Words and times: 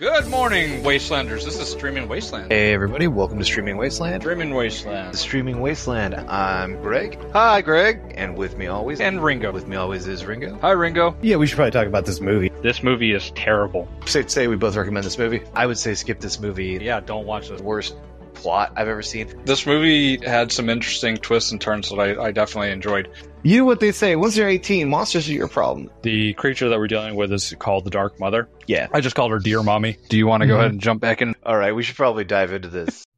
Good 0.00 0.28
morning, 0.28 0.82
Wastelanders. 0.82 1.44
This 1.44 1.58
is 1.60 1.68
Streaming 1.70 2.08
Wasteland. 2.08 2.50
Hey 2.50 2.72
everybody, 2.72 3.06
welcome 3.06 3.38
to 3.38 3.44
Streaming 3.44 3.76
Wasteland. 3.76 4.22
Streaming 4.22 4.54
Wasteland. 4.54 5.14
Streaming 5.14 5.60
Wasteland. 5.60 6.14
I'm 6.14 6.80
Greg. 6.80 7.18
Hi, 7.34 7.60
Greg. 7.60 8.14
And 8.16 8.34
with 8.34 8.56
me 8.56 8.66
always, 8.68 8.98
And 9.02 9.22
Ringo. 9.22 9.52
with 9.52 9.68
me 9.68 9.76
always 9.76 10.06
is 10.06 10.24
Ringo. 10.24 10.58
Hi, 10.62 10.70
Ringo. 10.70 11.14
Yeah, 11.20 11.36
we 11.36 11.46
should 11.46 11.56
probably 11.56 11.72
talk 11.72 11.86
about 11.86 12.06
this 12.06 12.18
movie. 12.18 12.50
This 12.62 12.82
movie 12.82 13.12
is 13.12 13.30
terrible. 13.32 13.88
Say, 14.06 14.26
say 14.26 14.48
we 14.48 14.56
both 14.56 14.74
recommend 14.74 15.04
this 15.04 15.18
movie. 15.18 15.42
I 15.54 15.66
would 15.66 15.76
say 15.78 15.92
skip 15.92 16.18
this 16.18 16.40
movie. 16.40 16.78
Yeah, 16.80 17.00
don't 17.00 17.26
watch 17.26 17.50
this. 17.50 17.60
Worst 17.60 17.94
plot 18.32 18.72
I've 18.76 18.88
ever 18.88 19.02
seen. 19.02 19.28
This 19.44 19.66
movie 19.66 20.16
had 20.24 20.50
some 20.50 20.70
interesting 20.70 21.18
twists 21.18 21.52
and 21.52 21.60
turns 21.60 21.90
that 21.90 21.98
I, 22.00 22.24
I 22.28 22.30
definitely 22.30 22.70
enjoyed. 22.70 23.10
You 23.42 23.56
know 23.58 23.64
what 23.64 23.80
they 23.80 23.92
say? 23.92 24.16
Once 24.16 24.36
you're 24.36 24.48
18, 24.48 24.88
monsters 24.90 25.26
are 25.28 25.32
your 25.32 25.48
problem. 25.48 25.90
The 26.02 26.34
creature 26.34 26.68
that 26.68 26.78
we're 26.78 26.88
dealing 26.88 27.14
with 27.14 27.32
is 27.32 27.54
called 27.58 27.84
the 27.86 27.90
Dark 27.90 28.20
Mother. 28.20 28.48
Yeah. 28.66 28.88
I 28.92 29.00
just 29.00 29.16
called 29.16 29.30
her 29.30 29.38
Dear 29.38 29.62
Mommy. 29.62 29.96
Do 30.10 30.18
you 30.18 30.26
want 30.26 30.42
to 30.42 30.46
go 30.46 30.56
Mhm. 30.56 30.58
ahead 30.58 30.70
and 30.72 30.80
jump 30.80 31.00
back 31.00 31.22
in? 31.22 31.34
All 31.46 31.56
right, 31.56 31.72
we 31.74 31.82
should 31.82 31.96
probably 31.96 32.24
dive 32.24 32.52
into 32.52 32.68
this. 32.68 33.04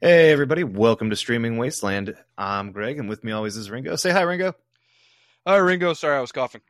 Hey, 0.00 0.30
everybody, 0.32 0.64
welcome 0.64 1.08
to 1.08 1.16
Streaming 1.16 1.56
Wasteland. 1.56 2.14
I'm 2.36 2.72
Greg, 2.72 2.98
and 2.98 3.08
with 3.08 3.24
me 3.24 3.32
always 3.32 3.56
is 3.56 3.70
Ringo. 3.70 3.96
Say 3.96 4.10
hi, 4.10 4.20
Ringo. 4.20 4.52
Hi, 5.46 5.56
Ringo. 5.56 5.94
Sorry, 5.94 6.18
I 6.18 6.20
was 6.20 6.30
coughing. 6.30 6.60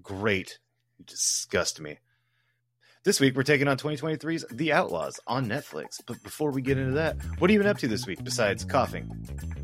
Great. 0.00 0.60
You 1.00 1.04
disgust 1.04 1.80
me. 1.80 1.98
This 3.04 3.20
week, 3.20 3.36
we're 3.36 3.42
taking 3.42 3.68
on 3.68 3.76
2023's 3.76 4.46
The 4.50 4.72
Outlaws 4.72 5.20
on 5.26 5.46
Netflix. 5.46 6.00
But 6.06 6.22
before 6.22 6.50
we 6.50 6.62
get 6.62 6.78
into 6.78 6.92
that, 6.94 7.16
what 7.38 7.50
have 7.50 7.54
you 7.54 7.58
been 7.58 7.68
up 7.68 7.76
to 7.78 7.88
this 7.88 8.06
week 8.06 8.24
besides 8.24 8.64
coughing? 8.64 9.10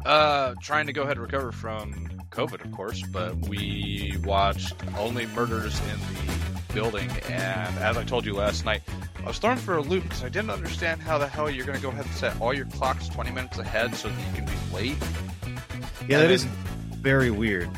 Uh, 0.04 0.54
trying 0.60 0.86
to 0.88 0.92
go 0.92 1.02
ahead 1.02 1.16
and 1.16 1.22
recover 1.22 1.50
from 1.50 1.94
COVID, 2.32 2.62
of 2.62 2.70
course, 2.72 3.02
but 3.10 3.34
we 3.48 4.14
watched 4.24 4.74
Only 4.98 5.24
Murders 5.28 5.80
in 5.80 5.98
the 6.26 6.74
Building, 6.74 7.10
and 7.30 7.78
as 7.78 7.96
I 7.96 8.04
told 8.04 8.26
you 8.26 8.34
last 8.34 8.64
night, 8.66 8.82
I 9.24 9.26
was 9.26 9.38
thrown 9.38 9.56
for 9.56 9.76
a 9.76 9.80
loop 9.80 10.02
because 10.04 10.22
I 10.22 10.28
didn't 10.28 10.50
understand 10.50 11.00
how 11.00 11.16
the 11.16 11.26
hell 11.26 11.50
you're 11.50 11.64
going 11.66 11.76
to 11.76 11.82
go 11.82 11.88
ahead 11.88 12.04
and 12.04 12.14
set 12.14 12.38
all 12.42 12.52
your 12.54 12.66
clocks 12.66 13.08
20 13.08 13.30
minutes 13.32 13.58
ahead 13.58 13.94
so 13.94 14.08
that 14.10 14.26
you 14.28 14.34
can 14.34 14.44
be 14.44 14.74
late. 14.76 14.96
Yeah, 16.06 16.18
And 16.18 16.22
that 16.24 16.30
is 16.30 16.44
then- 16.44 16.54
very 16.98 17.30
weird. 17.30 17.70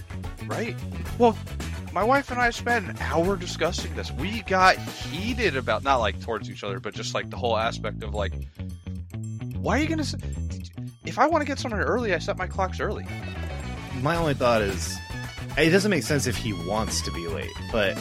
Right. 0.47 0.77
Well, 1.19 1.39
my 1.93 2.03
wife 2.03 2.31
and 2.31 2.41
I 2.41 2.51
spent 2.51 2.89
an 2.89 2.97
hour 3.01 3.37
discussing 3.37 3.95
this. 3.95 4.11
We 4.13 4.43
got 4.43 4.77
heated 4.77 5.57
about 5.57 5.85
not 5.85 5.97
like 5.97 6.21
towards 6.21 6.51
each 6.51 6.65
other, 6.65 6.81
but 6.81 6.95
just 6.95 7.15
like 7.15 7.29
the 7.31 7.37
whole 7.37 7.57
aspect 7.57 8.03
of 8.03 8.15
like, 8.15 8.33
why 9.57 9.79
are 9.79 9.83
you 9.83 9.89
gonna? 9.89 10.05
If 11.05 11.19
I 11.19 11.27
want 11.27 11.43
to 11.43 11.47
get 11.47 11.59
somewhere 11.59 11.83
early, 11.83 12.15
I 12.15 12.19
set 12.19 12.39
my 12.39 12.47
clocks 12.47 12.81
early. 12.81 13.07
My 14.01 14.17
only 14.17 14.35
thought 14.35 14.63
is 14.63 14.99
it 15.59 15.71
doesn't 15.71 15.91
make 15.91 16.03
sense 16.03 16.27
if 16.27 16.37
he 16.37 16.53
wants 16.53 17.03
to 17.03 17.13
be 17.13 17.29
late, 17.29 17.53
but 17.71 17.99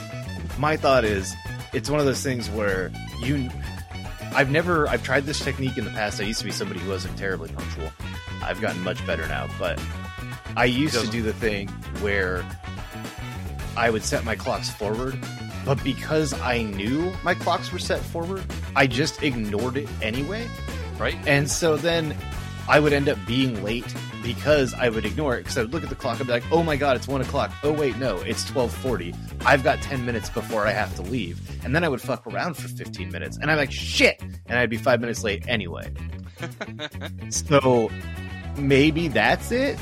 my 0.58 0.78
thought 0.78 1.04
is 1.04 1.34
it's 1.74 1.90
one 1.90 2.00
of 2.00 2.06
those 2.06 2.24
things 2.24 2.50
where 2.50 2.92
you 3.22 3.50
I've 4.34 4.50
never 4.50 4.88
I've 4.88 5.04
tried 5.04 5.26
this 5.26 5.40
technique 5.44 5.78
in 5.78 5.84
the 5.84 5.92
past. 5.92 6.22
I 6.22 6.24
used 6.24 6.40
to 6.40 6.46
be 6.46 6.52
somebody 6.52 6.80
who 6.80 6.90
wasn't 6.90 7.18
terribly 7.18 7.50
punctual. 7.50 7.92
I've 8.42 8.62
gotten 8.62 8.82
much 8.82 9.06
better 9.06 9.28
now, 9.28 9.50
but 9.60 9.82
I 10.56 10.66
used 10.66 11.00
to 11.00 11.08
do 11.08 11.22
the 11.22 11.34
thing 11.34 11.68
where 12.00 12.46
I 13.78 13.90
would 13.90 14.04
set 14.04 14.24
my 14.24 14.36
clocks 14.36 14.70
forward, 14.70 15.18
but 15.66 15.84
because 15.84 16.34
I 16.34 16.64
knew 16.64 17.14
my 17.24 17.34
clocks 17.34 17.72
were 17.72 17.80
set 17.80 18.02
forward, 18.02 18.44
I 18.76 18.88
just 18.88 19.22
ignored 19.24 19.78
it 19.78 19.90
anyway. 20.02 20.48
Right. 20.98 21.18
And 21.26 21.50
so 21.50 21.78
then 21.78 22.16
I 22.68 22.80
would 22.80 22.94
end 22.94 23.10
up 23.10 23.18
being 23.26 23.64
late 23.64 23.94
because 24.24 24.74
I 24.74 24.90
would 24.90 25.06
ignore 25.06 25.36
it 25.36 25.40
because 25.40 25.58
I 25.58 25.62
would 25.62 25.74
look 25.74 25.84
at 25.84 25.90
the 25.90 25.96
clock 25.96 26.20
and 26.20 26.28
be 26.28 26.34
like, 26.34 26.44
"Oh 26.52 26.64
my 26.64 26.76
god, 26.76 26.96
it's 26.96 27.08
one 27.08 27.22
o'clock." 27.22 27.52
Oh 27.64 27.72
wait, 27.74 27.98
no, 27.98 28.18
it's 28.18 28.46
twelve 28.46 28.74
forty. 28.74 29.14
I've 29.46 29.64
got 29.64 29.82
ten 29.82 30.06
minutes 30.06 30.30
before 30.30 30.68
I 30.68 30.72
have 30.72 30.96
to 30.96 31.02
leave, 31.02 31.40
and 31.66 31.76
then 31.76 31.84
I 31.84 31.90
would 31.90 32.02
fuck 32.02 32.26
around 32.28 32.56
for 32.56 32.68
fifteen 32.68 33.10
minutes, 33.12 33.38
and 33.38 33.50
I'm 33.50 33.58
like, 33.58 33.72
"Shit!" 33.72 34.22
and 34.22 34.60
I'd 34.60 34.70
be 34.70 34.78
five 34.78 35.02
minutes 35.02 35.24
late 35.24 35.44
anyway. 35.48 35.92
so 37.30 37.90
maybe 38.58 39.08
that's 39.08 39.52
it. 39.52 39.80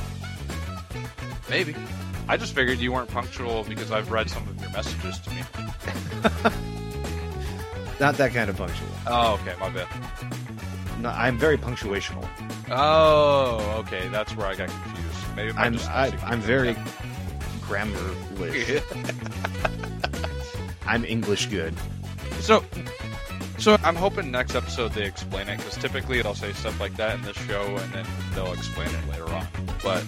Maybe. 1.50 1.76
I 2.30 2.38
just 2.38 2.54
figured 2.54 2.78
you 2.78 2.92
weren't 2.92 3.10
punctual 3.10 3.64
because 3.64 3.92
I've 3.92 4.12
read 4.12 4.30
some 4.30 4.48
of 4.48 4.62
your 4.62 4.70
messages 4.70 5.18
to 5.18 5.32
me. 5.32 5.42
Not 8.00 8.18
that 8.18 8.34
kind 8.34 8.52
of 8.52 8.56
punctual. 8.56 8.88
Oh, 9.08 9.34
okay, 9.42 9.56
my 9.60 9.70
bad. 9.70 9.88
No, 11.02 11.10
I'm 11.10 11.40
very 11.40 11.58
punctuational. 11.58 12.30
Oh, 12.70 13.78
okay, 13.80 14.08
that's 14.10 14.36
where 14.38 14.46
I 14.46 14.54
got 14.54 14.70
confused. 14.70 15.36
Maybe 15.36 15.54
my 15.54 15.62
I'm 15.64 15.74
I, 15.74 16.12
dyslexia 16.12 16.24
I'm 16.24 16.40
very 16.42 16.70
in. 16.70 16.76
grammarlish. 17.62 18.84
I'm 20.88 21.04
English 21.06 21.48
good. 21.48 21.74
So, 22.42 22.64
so 23.58 23.76
I'm 23.84 23.96
hoping 23.96 24.30
next 24.30 24.54
episode 24.54 24.92
they 24.92 25.06
explain 25.06 25.48
it 25.50 25.58
because 25.58 25.78
typically 25.78 26.20
it'll 26.20 26.36
say 26.36 26.54
stuff 26.54 26.80
like 26.80 26.96
that 26.98 27.16
in 27.16 27.24
this 27.24 27.38
show 27.38 27.64
and 27.78 27.92
then 27.92 28.06
they'll 28.36 28.54
explain 28.54 28.90
it 28.90 29.10
later 29.10 29.28
on. 29.30 29.48
But 29.84 30.06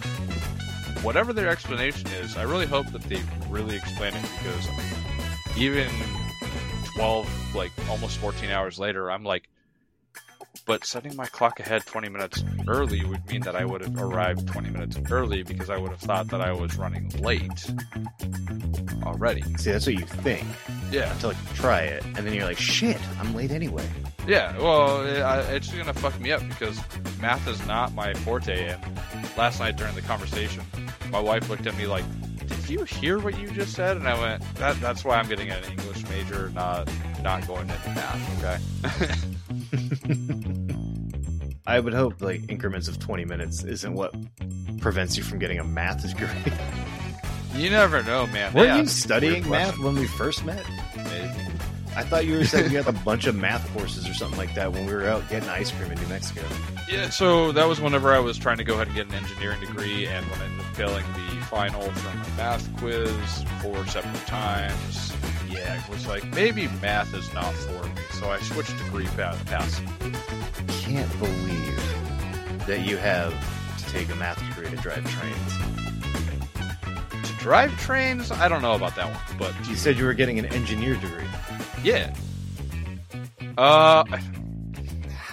whatever 1.03 1.33
their 1.33 1.49
explanation 1.49 2.07
is, 2.21 2.37
I 2.37 2.43
really 2.43 2.65
hope 2.67 2.87
that 2.91 3.01
they 3.03 3.21
really 3.49 3.75
explain 3.75 4.13
it 4.13 4.21
because 4.39 4.67
even 5.57 5.89
12, 6.95 7.55
like 7.55 7.71
almost 7.89 8.17
14 8.17 8.49
hours 8.49 8.79
later, 8.79 9.09
I'm 9.11 9.23
like, 9.23 9.47
but 10.65 10.85
setting 10.85 11.15
my 11.15 11.25
clock 11.25 11.59
ahead 11.59 11.85
20 11.85 12.09
minutes 12.09 12.43
early 12.67 13.03
would 13.05 13.25
mean 13.27 13.41
that 13.41 13.55
I 13.55 13.65
would 13.65 13.81
have 13.81 13.97
arrived 13.99 14.47
20 14.47 14.69
minutes 14.69 14.99
early 15.09 15.43
because 15.43 15.69
I 15.69 15.77
would 15.77 15.91
have 15.91 16.01
thought 16.01 16.27
that 16.27 16.41
I 16.41 16.51
was 16.51 16.77
running 16.77 17.09
late 17.19 17.65
already. 19.03 19.41
See, 19.57 19.71
that's 19.71 19.85
what 19.87 19.95
you 19.95 20.05
think 20.05 20.45
Yeah. 20.91 21.11
until 21.13 21.31
you 21.31 21.37
try 21.55 21.81
it, 21.81 22.03
and 22.05 22.17
then 22.17 22.33
you're 22.33 22.45
like, 22.45 22.59
"Shit, 22.59 22.99
I'm 23.19 23.33
late 23.33 23.51
anyway." 23.51 23.87
Yeah, 24.27 24.55
well, 24.59 25.03
it, 25.05 25.21
I, 25.21 25.39
it's 25.53 25.71
gonna 25.73 25.93
fuck 25.93 26.19
me 26.19 26.31
up 26.31 26.47
because 26.47 26.79
math 27.19 27.47
is 27.47 27.65
not 27.65 27.93
my 27.93 28.13
forte. 28.13 28.67
And 28.67 28.81
last 29.37 29.59
night 29.59 29.77
during 29.77 29.95
the 29.95 30.01
conversation, 30.01 30.63
my 31.11 31.19
wife 31.19 31.49
looked 31.49 31.67
at 31.67 31.77
me 31.77 31.85
like, 31.87 32.05
"Did 32.47 32.69
you 32.69 32.83
hear 32.83 33.19
what 33.19 33.37
you 33.39 33.51
just 33.51 33.73
said?" 33.73 33.97
And 33.97 34.07
I 34.07 34.19
went, 34.19 34.41
"That 34.55 34.79
that's 34.81 35.03
why 35.03 35.17
I'm 35.17 35.27
getting 35.27 35.49
an 35.49 35.63
English 35.65 36.07
major, 36.09 36.49
not 36.55 36.89
not 37.21 37.45
going 37.47 37.69
into 37.69 37.89
math." 37.89 38.43
Okay. 38.43 39.17
I 41.67 41.79
would 41.79 41.93
hope 41.93 42.21
like 42.21 42.49
increments 42.49 42.87
of 42.87 42.99
20 42.99 43.25
minutes 43.25 43.63
isn't 43.63 43.93
what 43.93 44.13
prevents 44.79 45.15
you 45.15 45.23
from 45.23 45.39
getting 45.39 45.59
a 45.59 45.63
math 45.63 46.01
degree. 46.07 46.27
you 47.55 47.69
never 47.69 48.01
know, 48.03 48.25
man. 48.27 48.53
Were 48.53 48.75
you 48.75 48.87
studying 48.87 49.47
math 49.47 49.77
when 49.77 49.95
we 49.95 50.07
first 50.07 50.43
met? 50.43 50.65
Maybe. 50.97 51.50
I 51.95 52.03
thought 52.03 52.25
you 52.25 52.37
were 52.37 52.45
saying 52.45 52.71
you 52.71 52.77
had 52.81 52.87
a 52.87 52.97
bunch 52.99 53.27
of 53.27 53.35
math 53.35 53.69
courses 53.75 54.07
or 54.07 54.13
something 54.13 54.37
like 54.37 54.53
that 54.55 54.71
when 54.71 54.85
we 54.85 54.93
were 54.93 55.07
out 55.07 55.27
getting 55.29 55.49
ice 55.49 55.71
cream 55.71 55.91
in 55.91 55.99
New 56.01 56.07
Mexico. 56.07 56.41
Yeah, 56.89 57.09
so 57.09 57.51
that 57.51 57.67
was 57.67 57.81
whenever 57.81 58.13
I 58.13 58.19
was 58.19 58.37
trying 58.37 58.57
to 58.57 58.63
go 58.63 58.75
ahead 58.75 58.87
and 58.87 58.95
get 58.95 59.07
an 59.07 59.13
engineering 59.13 59.59
degree, 59.59 60.07
and 60.07 60.25
when 60.27 60.41
I 60.41 60.45
ended 60.45 60.59
up 60.61 60.75
failing 60.75 61.05
the 61.13 61.45
final 61.45 61.81
from 61.81 62.17
my 62.17 62.37
math 62.37 62.77
quiz 62.77 63.43
four 63.61 63.85
separate 63.87 64.25
times, 64.25 65.13
yeah, 65.49 65.83
it 65.83 65.89
was 65.89 66.07
like 66.07 66.23
maybe 66.33 66.67
math 66.81 67.13
is 67.13 67.31
not 67.33 67.53
for 67.53 67.83
me. 67.85 67.91
So 68.13 68.31
I 68.31 68.39
switched 68.39 68.77
degree 68.77 69.05
path. 69.07 69.43
paths. 69.47 69.81
Can't 70.83 71.19
believe 71.19 72.67
that 72.67 72.81
you 72.85 72.97
have 72.97 73.33
to 73.79 73.85
take 73.91 74.09
a 74.09 74.15
math 74.15 74.39
degree 74.49 74.69
to 74.69 74.77
drive 74.77 75.05
trains. 75.09 75.57
To 77.27 77.33
drive 77.37 77.77
trains, 77.79 78.31
I 78.31 78.47
don't 78.47 78.61
know 78.61 78.73
about 78.75 78.95
that 78.95 79.07
one, 79.09 79.37
but 79.37 79.53
You 79.67 79.75
said 79.75 79.97
you 79.97 80.05
were 80.05 80.13
getting 80.13 80.39
an 80.39 80.45
engineer 80.47 80.95
degree. 80.95 81.25
Yeah. 81.83 82.13
Uh, 83.57 84.03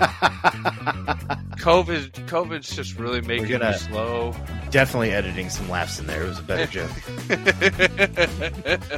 COVID, 1.59 2.11
COVID's 2.29 2.75
just 2.75 2.99
really 2.99 3.21
making 3.21 3.49
gonna- 3.49 3.73
me 3.73 3.79
slow. 3.79 4.35
Definitely 4.71 5.11
editing 5.13 5.49
some 5.51 5.69
laughs 5.71 5.99
in 5.99 6.07
there. 6.07 6.23
It 6.25 6.29
was 6.29 6.39
a 6.39 6.43
better 6.43 6.67
joke. 6.67 6.91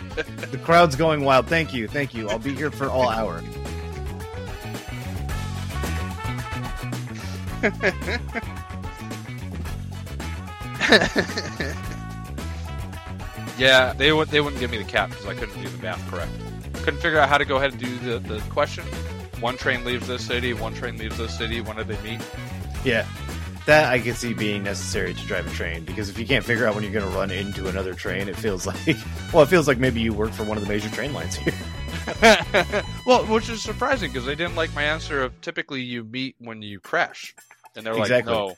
The 0.51 0.59
crowd's 0.65 0.97
going 0.97 1.23
wild. 1.25 1.47
Thank 1.47 1.73
you. 1.73 1.87
Thank 1.87 2.13
you. 2.13 2.29
I'll 2.29 2.41
be 2.41 2.55
here 2.55 2.73
for 2.73 2.89
all 2.89 3.09
hour. 3.09 3.41
yeah, 13.59 13.93
they 13.97 14.13
would 14.13 14.29
they 14.29 14.41
wouldn't 14.41 14.61
give 14.61 14.71
me 14.71 14.79
the 14.79 14.85
cap 14.85 15.11
because 15.11 15.27
I 15.27 15.35
couldn't 15.35 15.61
do 15.63 15.69
the 15.69 15.83
math 15.83 16.09
correct. 16.11 16.31
Couldn't 16.91 17.03
figure 17.03 17.21
out 17.21 17.29
how 17.29 17.39
to 17.39 17.45
go 17.45 17.55
ahead 17.55 17.71
and 17.71 17.79
do 17.79 17.99
the, 17.99 18.19
the 18.19 18.41
question. 18.51 18.83
One 19.39 19.57
train 19.57 19.85
leaves 19.85 20.09
this 20.09 20.27
city, 20.27 20.55
one 20.55 20.75
train 20.75 20.97
leaves 20.99 21.19
this 21.19 21.39
city. 21.39 21.61
When 21.61 21.77
do 21.77 21.85
they 21.85 21.97
meet? 22.03 22.21
Yeah. 22.85 23.07
That 23.67 23.93
I 23.93 24.01
can 24.01 24.15
see 24.17 24.35
being 24.35 24.65
necessary 24.65 25.15
to 25.15 25.27
drive 25.29 25.47
a 25.47 25.51
train 25.51 25.85
because 25.85 26.09
if 26.09 26.19
you 26.19 26.27
can't 26.27 26.45
figure 26.45 26.67
out 26.67 26.75
when 26.75 26.83
you're 26.83 26.93
going 26.93 27.09
to 27.09 27.17
run 27.17 27.31
into 27.31 27.69
another 27.69 27.95
train, 27.95 28.29
it 28.29 28.35
feels 28.35 28.67
like, 28.67 28.97
well, 29.33 29.45
it 29.45 29.47
feels 29.47 29.69
like 29.69 29.79
maybe 29.79 30.01
you 30.01 30.13
work 30.13 30.33
for 30.33 30.43
one 30.43 30.57
of 30.57 30.65
the 30.65 30.69
major 30.69 30.89
train 30.89 31.13
lines 31.13 31.37
here. 31.37 31.55
well, 33.07 33.25
which 33.27 33.49
is 33.49 33.63
surprising 33.63 34.11
because 34.11 34.27
they 34.27 34.35
didn't 34.35 34.57
like 34.57 34.75
my 34.75 34.83
answer 34.83 35.23
of 35.23 35.41
typically 35.43 35.83
you 35.83 36.03
meet 36.03 36.35
when 36.41 36.61
you 36.61 36.81
crash, 36.81 37.37
and 37.77 37.87
they're 37.87 37.97
Exactly. 37.97 38.35
like, 38.35 38.49
no, 38.49 38.57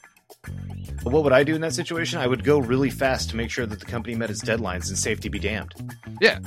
what 1.04 1.24
would 1.24 1.32
I 1.32 1.42
do 1.42 1.54
in 1.54 1.60
that 1.62 1.74
situation? 1.74 2.18
I 2.18 2.26
would 2.26 2.44
go 2.44 2.58
really 2.58 2.90
fast 2.90 3.30
to 3.30 3.36
make 3.36 3.50
sure 3.50 3.66
that 3.66 3.80
the 3.80 3.86
company 3.86 4.14
met 4.14 4.30
its 4.30 4.42
deadlines 4.42 4.88
and 4.88 4.98
safety 4.98 5.28
be 5.28 5.38
damned. 5.38 5.74
Yeah, 6.20 6.38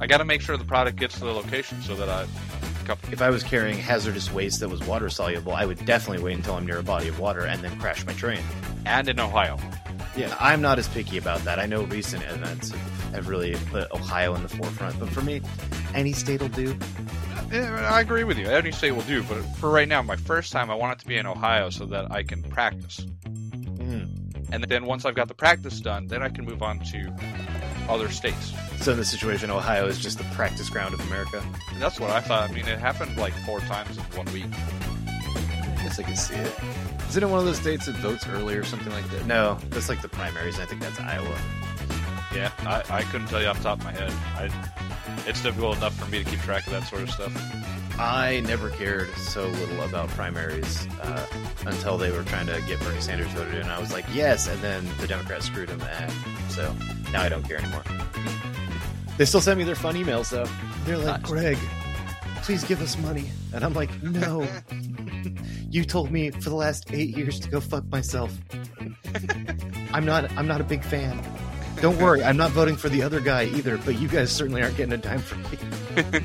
I 0.00 0.06
got 0.06 0.18
to 0.18 0.24
make 0.24 0.40
sure 0.40 0.56
the 0.56 0.64
product 0.64 0.98
gets 0.98 1.14
to 1.14 1.24
the 1.24 1.32
location 1.32 1.80
so 1.82 1.94
that 1.96 2.08
I. 2.08 2.26
If 3.10 3.22
I 3.22 3.30
was 3.30 3.42
carrying 3.42 3.78
hazardous 3.78 4.30
waste 4.30 4.60
that 4.60 4.68
was 4.68 4.80
water 4.80 5.08
soluble, 5.08 5.52
I 5.52 5.64
would 5.64 5.82
definitely 5.86 6.22
wait 6.22 6.36
until 6.36 6.54
I'm 6.54 6.66
near 6.66 6.78
a 6.80 6.82
body 6.82 7.08
of 7.08 7.18
water 7.18 7.46
and 7.46 7.62
then 7.62 7.78
crash 7.80 8.04
my 8.04 8.12
train. 8.12 8.42
And 8.84 9.08
in 9.08 9.18
Ohio. 9.18 9.58
Yeah, 10.14 10.36
I'm 10.38 10.60
not 10.60 10.78
as 10.78 10.86
picky 10.88 11.16
about 11.16 11.40
that. 11.44 11.58
I 11.58 11.64
know 11.64 11.84
recent 11.84 12.22
events 12.24 12.72
have 13.12 13.28
really 13.28 13.54
put 13.70 13.90
Ohio 13.90 14.34
in 14.34 14.42
the 14.42 14.50
forefront, 14.50 15.00
but 15.00 15.08
for 15.08 15.22
me, 15.22 15.40
any 15.94 16.12
state 16.12 16.42
will 16.42 16.48
do. 16.48 16.76
Yeah, 17.54 17.88
I 17.88 18.00
agree 18.00 18.24
with 18.24 18.36
you. 18.36 18.48
Any 18.48 18.72
state 18.72 18.90
will 18.90 19.02
do, 19.02 19.22
but 19.22 19.40
for 19.56 19.70
right 19.70 19.86
now, 19.86 20.02
my 20.02 20.16
first 20.16 20.50
time, 20.50 20.72
I 20.72 20.74
want 20.74 20.98
it 20.98 21.02
to 21.02 21.06
be 21.06 21.16
in 21.16 21.24
Ohio 21.24 21.70
so 21.70 21.86
that 21.86 22.10
I 22.10 22.24
can 22.24 22.42
practice. 22.42 23.06
Mm. 23.26 24.52
And 24.52 24.64
then 24.64 24.86
once 24.86 25.04
I've 25.04 25.14
got 25.14 25.28
the 25.28 25.34
practice 25.34 25.80
done, 25.80 26.08
then 26.08 26.20
I 26.20 26.30
can 26.30 26.44
move 26.44 26.64
on 26.64 26.80
to 26.80 27.14
other 27.88 28.10
states. 28.10 28.52
So 28.80 28.90
in 28.90 28.98
this 28.98 29.08
situation, 29.08 29.52
Ohio 29.52 29.86
is 29.86 30.00
just 30.00 30.18
the 30.18 30.24
practice 30.34 30.68
ground 30.68 30.94
of 30.94 31.00
America. 31.06 31.44
And 31.72 31.80
that's 31.80 32.00
what 32.00 32.10
I 32.10 32.20
thought. 32.20 32.50
I 32.50 32.52
mean, 32.52 32.66
it 32.66 32.80
happened 32.80 33.16
like 33.16 33.34
four 33.46 33.60
times 33.60 33.98
in 33.98 34.02
one 34.16 34.26
week. 34.32 34.46
I 35.06 35.82
guess 35.84 36.00
I 36.00 36.02
can 36.02 36.16
see 36.16 36.34
it. 36.34 36.52
Is 37.08 37.16
it 37.16 37.22
in 37.22 37.30
one 37.30 37.38
of 37.38 37.46
those 37.46 37.58
states 37.58 37.86
that 37.86 37.94
votes 37.96 38.26
early 38.26 38.56
or 38.56 38.64
something 38.64 38.92
like 38.92 39.08
that? 39.10 39.26
No, 39.26 39.58
that's 39.70 39.88
like 39.88 40.02
the 40.02 40.08
primaries. 40.08 40.58
I 40.58 40.64
think 40.64 40.80
that's 40.80 40.98
Iowa. 40.98 41.38
Yeah, 42.34 42.50
I, 42.60 42.82
I 42.90 43.02
couldn't 43.02 43.28
tell 43.28 43.40
you 43.40 43.46
off 43.46 43.58
the 43.58 43.62
top 43.62 43.78
of 43.78 43.84
my 43.84 43.92
head. 43.92 44.10
I, 44.34 44.50
it's 45.26 45.42
difficult 45.42 45.76
enough 45.78 45.94
for 45.98 46.06
me 46.10 46.22
to 46.22 46.30
keep 46.30 46.40
track 46.40 46.66
of 46.66 46.72
that 46.72 46.84
sort 46.84 47.02
of 47.02 47.10
stuff. 47.10 47.32
I 47.98 48.40
never 48.40 48.70
cared 48.70 49.08
so 49.16 49.46
little 49.46 49.82
about 49.82 50.08
primaries 50.10 50.86
uh, 51.00 51.26
until 51.66 51.96
they 51.96 52.10
were 52.10 52.24
trying 52.24 52.46
to 52.46 52.60
get 52.66 52.80
Bernie 52.80 53.00
Sanders 53.00 53.28
voted 53.28 53.54
in. 53.54 53.66
I 53.66 53.78
was 53.78 53.92
like, 53.92 54.04
yes, 54.12 54.48
and 54.48 54.60
then 54.60 54.84
the 55.00 55.06
Democrats 55.06 55.46
screwed 55.46 55.68
him, 55.68 55.80
and 55.82 56.12
so 56.50 56.74
now 57.12 57.22
I 57.22 57.28
don't 57.28 57.44
care 57.44 57.58
anymore. 57.58 57.84
They 59.16 59.24
still 59.24 59.40
send 59.40 59.58
me 59.58 59.64
their 59.64 59.76
fun 59.76 59.94
emails 59.94 60.30
though. 60.30 60.48
They're 60.84 60.98
like, 60.98 61.22
Nice. 61.22 61.30
Greg, 61.30 61.58
please 62.42 62.64
give 62.64 62.82
us 62.82 62.98
money, 62.98 63.30
and 63.52 63.64
I'm 63.64 63.74
like, 63.74 63.90
no. 64.02 64.46
you 65.70 65.84
told 65.84 66.10
me 66.10 66.30
for 66.30 66.50
the 66.50 66.56
last 66.56 66.92
eight 66.92 67.16
years 67.16 67.38
to 67.40 67.48
go 67.48 67.60
fuck 67.60 67.84
myself. 67.86 68.36
I'm 69.92 70.04
not. 70.04 70.30
I'm 70.36 70.48
not 70.48 70.60
a 70.60 70.64
big 70.64 70.82
fan. 70.84 71.18
Don't 71.84 71.98
worry, 71.98 72.24
I'm 72.24 72.38
not 72.38 72.50
voting 72.52 72.76
for 72.76 72.88
the 72.88 73.02
other 73.02 73.20
guy 73.20 73.44
either. 73.44 73.76
But 73.76 74.00
you 74.00 74.08
guys 74.08 74.32
certainly 74.32 74.62
aren't 74.62 74.78
getting 74.78 74.94
a 74.94 74.96
dime 74.96 75.18
from 75.18 75.42
me. 75.42 76.22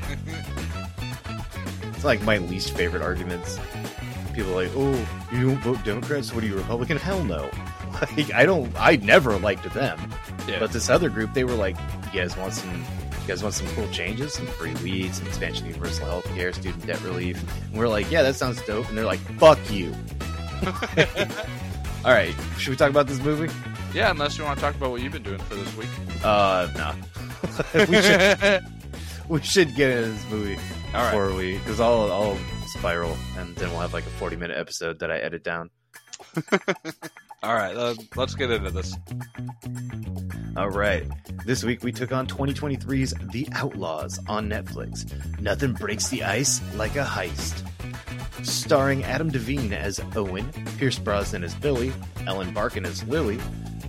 It's 1.92 2.02
like 2.02 2.22
my 2.22 2.38
least 2.38 2.74
favorite 2.74 3.02
arguments. 3.02 3.58
People 4.32 4.58
are 4.58 4.64
like, 4.64 4.72
"Oh, 4.74 5.06
you 5.30 5.48
don't 5.50 5.60
vote 5.60 5.84
Democrats? 5.84 6.32
What 6.32 6.42
are 6.44 6.46
you 6.46 6.56
Republican?" 6.56 6.96
Hell 6.96 7.22
no. 7.24 7.50
Like, 8.16 8.32
I 8.32 8.46
don't. 8.46 8.72
I 8.78 8.96
never 8.96 9.36
liked 9.38 9.70
them. 9.74 10.00
Yeah. 10.48 10.60
But 10.60 10.72
this 10.72 10.88
other 10.88 11.10
group, 11.10 11.34
they 11.34 11.44
were 11.44 11.52
like, 11.52 11.76
"You 12.10 12.20
guys 12.20 12.38
want 12.38 12.54
some? 12.54 12.72
You 12.72 13.28
guys 13.28 13.42
want 13.42 13.54
some 13.54 13.66
cool 13.74 13.86
changes? 13.90 14.32
Some 14.32 14.46
free 14.46 14.72
weed, 14.82 15.14
some 15.14 15.26
expansion 15.26 15.66
of 15.66 15.72
universal 15.72 16.06
health 16.06 16.24
care, 16.34 16.54
student 16.54 16.86
debt 16.86 17.02
relief?" 17.02 17.38
And 17.68 17.78
we're 17.78 17.88
like, 17.88 18.10
"Yeah, 18.10 18.22
that 18.22 18.34
sounds 18.34 18.62
dope." 18.62 18.88
And 18.88 18.96
they're 18.96 19.04
like, 19.04 19.20
"Fuck 19.38 19.58
you." 19.70 19.94
All 22.02 22.12
right, 22.12 22.34
should 22.56 22.70
we 22.70 22.76
talk 22.76 22.88
about 22.88 23.06
this 23.06 23.20
movie? 23.20 23.52
Yeah, 23.94 24.10
unless 24.10 24.38
you 24.38 24.44
want 24.44 24.58
to 24.58 24.64
talk 24.64 24.74
about 24.74 24.90
what 24.90 25.00
you've 25.02 25.12
been 25.12 25.22
doing 25.22 25.38
for 25.40 25.54
this 25.54 25.76
week. 25.76 25.88
Uh, 26.24 26.68
no. 26.76 26.94
we 27.88 28.02
should 28.02 28.64
we 29.28 29.40
should 29.42 29.74
get 29.74 29.90
into 29.90 30.10
this 30.10 30.30
movie 30.30 30.58
All 30.94 31.02
right. 31.02 31.10
before 31.10 31.34
we 31.34 31.58
because 31.58 31.80
I'll 31.80 32.10
I'll 32.12 32.38
spiral 32.68 33.16
and 33.36 33.54
then 33.56 33.70
we'll 33.70 33.80
have 33.80 33.92
like 33.92 34.04
a 34.06 34.10
forty 34.10 34.36
minute 34.36 34.56
episode 34.56 34.98
that 35.00 35.10
I 35.10 35.18
edit 35.18 35.42
down. 35.44 35.70
All 37.42 37.54
right, 37.54 37.74
uh, 37.74 37.94
let's 38.16 38.34
get 38.34 38.50
into 38.50 38.70
this. 38.70 38.94
All 40.56 40.68
right. 40.68 41.04
This 41.46 41.64
week 41.64 41.82
we 41.82 41.90
took 41.90 42.12
on 42.12 42.26
2023's 42.26 43.14
The 43.32 43.48
Outlaws 43.52 44.20
on 44.28 44.46
Netflix. 44.50 45.10
Nothing 45.40 45.72
breaks 45.72 46.08
the 46.08 46.22
ice 46.22 46.60
like 46.74 46.96
a 46.96 47.04
heist. 47.04 47.66
Starring 48.44 49.04
Adam 49.04 49.30
Devine 49.30 49.72
as 49.72 50.00
Owen, 50.16 50.52
Pierce 50.76 50.98
Brosnan 50.98 51.42
as 51.44 51.54
Billy, 51.54 51.92
Ellen 52.26 52.52
Barkin 52.52 52.84
as 52.84 53.02
Lily, 53.04 53.38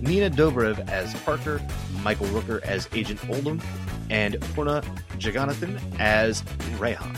Nina 0.02 0.28
Dobrev 0.28 0.88
as 0.88 1.14
Parker, 1.22 1.62
Michael 2.02 2.26
Rooker 2.26 2.60
as 2.62 2.88
Agent 2.92 3.20
Oldham, 3.30 3.62
and 4.10 4.34
Poorna 4.54 4.82
Jagannathan 5.18 5.80
as 6.00 6.42
Rehan. 6.78 7.16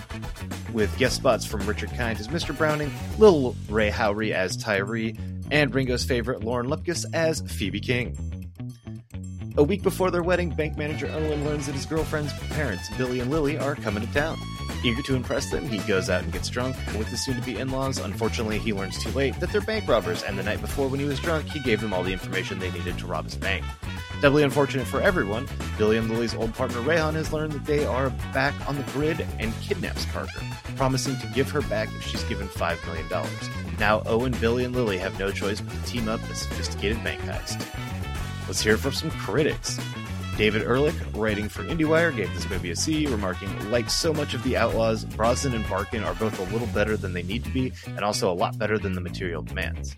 With 0.75 0.97
guest 0.99 1.17
spots 1.17 1.47
from 1.47 1.67
Richard 1.67 1.91
Kind 1.95 2.21
as 2.21 2.29
Mr. 2.29 2.57
Browning, 2.57 2.93
Lil 3.19 3.57
Rel 3.71 3.91
Howery 3.91 4.33
as 4.33 4.57
Tyree, 4.57 5.17
and 5.51 5.75
Ringo's 5.75 6.05
favorite 6.05 6.45
Lauren 6.45 6.67
Lapkus 6.67 7.07
as 7.15 7.41
Phoebe 7.41 7.81
King. 7.81 8.17
A 9.57 9.63
week 9.63 9.83
before 9.83 10.11
their 10.11 10.23
wedding, 10.23 10.51
bank 10.51 10.77
manager 10.77 11.07
Owen 11.07 11.45
learns 11.45 11.67
that 11.67 11.75
his 11.75 11.87
girlfriend's 11.87 12.33
parents, 12.51 12.91
Billy 12.99 13.21
and 13.21 13.31
Lily, 13.31 13.57
are 13.57 13.77
coming 13.77 14.07
to 14.07 14.13
town. 14.13 14.37
Eager 14.85 15.01
to 15.01 15.15
impress 15.15 15.51
them, 15.51 15.67
he 15.67 15.79
goes 15.79 16.11
out 16.11 16.23
and 16.23 16.31
gets 16.31 16.51
drunk. 16.51 16.77
With 16.99 17.11
the 17.11 17.17
soon 17.17 17.37
to 17.37 17.43
be 17.43 17.59
in 17.59 17.71
laws, 17.71 17.99
unfortunately, 17.99 18.59
he 18.59 18.75
learns 18.75 19.03
too 19.03 19.11
late 19.13 19.39
that 19.41 19.51
they're 19.51 19.63
bank 19.63 19.89
robbers, 19.89 20.23
and 20.23 20.39
the 20.39 20.43
night 20.43 20.61
before, 20.61 20.89
when 20.89 21.01
he 21.01 21.07
was 21.07 21.19
drunk, 21.19 21.47
he 21.47 21.59
gave 21.61 21.81
them 21.81 21.95
all 21.95 22.03
the 22.03 22.13
information 22.13 22.59
they 22.59 22.71
needed 22.71 22.99
to 22.99 23.07
rob 23.07 23.25
his 23.25 23.35
bank. 23.35 23.65
Doubly 24.21 24.43
unfortunate 24.43 24.87
for 24.87 25.01
everyone, 25.01 25.49
Billy 25.79 25.97
and 25.97 26.11
Lily's 26.11 26.35
old 26.35 26.53
partner 26.55 26.81
Rehan 26.81 27.15
has 27.15 27.33
learned 27.33 27.53
that 27.53 27.65
they 27.65 27.87
are 27.87 28.11
back 28.35 28.55
on 28.69 28.77
the 28.77 28.83
grid 28.93 29.27
and 29.39 29.55
kidnaps 29.63 30.05
Parker, 30.07 30.41
promising 30.77 31.17
to 31.19 31.27
give 31.29 31.51
her 31.51 31.63
back 31.63 31.89
if 31.97 32.07
she's 32.07 32.25
given 32.25 32.47
$5 32.47 32.87
million. 32.87 33.09
Now, 33.79 34.03
Owen, 34.05 34.33
Billy, 34.39 34.65
and 34.65 34.77
Lily 34.77 34.99
have 34.99 35.19
no 35.19 35.31
choice 35.31 35.63
but 35.63 35.73
to 35.73 35.83
team 35.91 36.09
up 36.09 36.23
in 36.25 36.31
a 36.31 36.35
sophisticated 36.35 37.03
bank 37.03 37.23
heist. 37.23 37.67
Let's 38.47 38.61
hear 38.61 38.77
from 38.77 38.93
some 38.93 39.11
critics. 39.13 39.81
David 40.37 40.63
Ehrlich, 40.63 40.97
writing 41.15 41.49
for 41.49 41.63
IndieWire, 41.63 42.15
gave 42.15 42.33
this 42.35 42.49
movie 42.51 42.71
a 42.71 42.77
C, 42.77 43.07
remarking, 43.07 43.71
like 43.71 43.89
so 43.89 44.13
much 44.13 44.35
of 44.35 44.43
the 44.43 44.57
Outlaws, 44.57 45.05
Brosnan 45.05 45.55
and 45.55 45.69
Barkin 45.69 46.03
are 46.03 46.15
both 46.15 46.39
a 46.41 46.53
little 46.53 46.67
better 46.69 46.97
than 46.97 47.13
they 47.13 47.23
need 47.23 47.45
to 47.45 47.51
be, 47.51 47.73
and 47.87 48.01
also 48.01 48.33
a 48.33 48.35
lot 48.35 48.59
better 48.59 48.77
than 48.77 48.95
the 48.95 49.01
material 49.01 49.43
demands. 49.43 49.97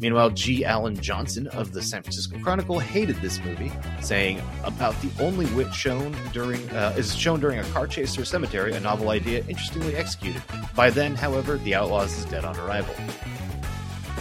Meanwhile, 0.00 0.30
G. 0.30 0.66
Allen 0.66 0.96
Johnson 1.00 1.46
of 1.48 1.72
the 1.72 1.80
San 1.80 2.02
Francisco 2.02 2.38
Chronicle 2.40 2.78
hated 2.78 3.16
this 3.16 3.42
movie, 3.42 3.72
saying 4.02 4.42
about 4.64 5.00
the 5.00 5.10
only 5.22 5.46
wit 5.54 5.72
shown 5.72 6.14
during 6.32 6.68
uh, 6.70 6.94
is 6.96 7.16
shown 7.16 7.40
during 7.40 7.58
a 7.58 7.64
car 7.64 7.86
chase 7.86 8.14
through 8.14 8.24
cemetery, 8.24 8.74
a 8.74 8.80
novel 8.80 9.08
idea 9.10 9.38
interestingly 9.48 9.96
executed. 9.96 10.42
By 10.74 10.90
then, 10.90 11.14
however, 11.14 11.56
the 11.58 11.74
Outlaws 11.74 12.18
is 12.18 12.26
dead 12.26 12.44
on 12.44 12.54
arrival. 12.58 12.94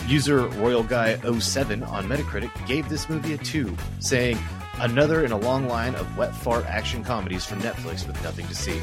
User 0.08 0.48
Royal 0.48 0.84
Guy 0.84 1.18
07 1.18 1.84
on 1.84 2.06
Metacritic 2.08 2.52
gave 2.68 2.88
this 2.88 3.10
movie 3.10 3.34
a 3.34 3.38
2, 3.38 3.76
saying, 4.00 4.38
Another 4.80 5.24
in 5.24 5.32
a 5.32 5.38
long 5.38 5.68
line 5.68 5.96
of 5.96 6.18
wet 6.18 6.36
fart 6.36 6.66
action 6.66 7.04
comedies 7.04 7.46
from 7.46 7.60
Netflix 7.62 8.06
with 8.08 8.22
nothing 8.24 8.48
to 8.48 8.56
see. 8.56 8.82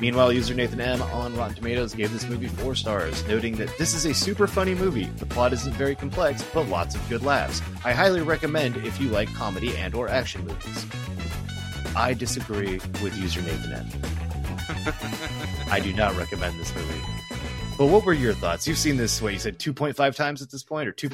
Meanwhile, 0.00 0.32
user 0.32 0.54
Nathan 0.54 0.80
M 0.80 1.02
on 1.02 1.36
Rotten 1.36 1.54
Tomatoes 1.54 1.94
gave 1.94 2.10
this 2.12 2.26
movie 2.26 2.48
4 2.48 2.74
stars, 2.74 3.26
noting 3.28 3.56
that 3.56 3.76
this 3.76 3.94
is 3.94 4.06
a 4.06 4.14
super 4.14 4.46
funny 4.46 4.74
movie. 4.74 5.04
The 5.04 5.26
plot 5.26 5.52
isn't 5.52 5.74
very 5.74 5.94
complex, 5.94 6.42
but 6.54 6.66
lots 6.68 6.94
of 6.94 7.06
good 7.08 7.22
laughs. 7.22 7.60
I 7.84 7.92
highly 7.92 8.22
recommend 8.22 8.78
if 8.78 8.98
you 9.00 9.08
like 9.10 9.32
comedy 9.34 9.76
and 9.76 9.94
or 9.94 10.08
action 10.08 10.46
movies. 10.46 10.86
I 11.94 12.14
disagree 12.14 12.80
with 13.02 13.16
user 13.18 13.42
Nathan 13.42 13.72
M. 13.72 13.86
I 15.70 15.80
do 15.80 15.92
not 15.92 16.16
recommend 16.16 16.58
this 16.58 16.74
movie. 16.74 17.02
But 17.76 17.86
what 17.86 18.04
were 18.04 18.14
your 18.14 18.34
thoughts? 18.34 18.66
You've 18.66 18.78
seen 18.78 18.96
this, 18.96 19.20
what 19.20 19.32
you 19.32 19.38
said, 19.38 19.58
2.5 19.58 20.14
times 20.14 20.40
at 20.40 20.50
this 20.50 20.62
point, 20.62 20.88
or 20.88 20.92
2? 20.92 21.10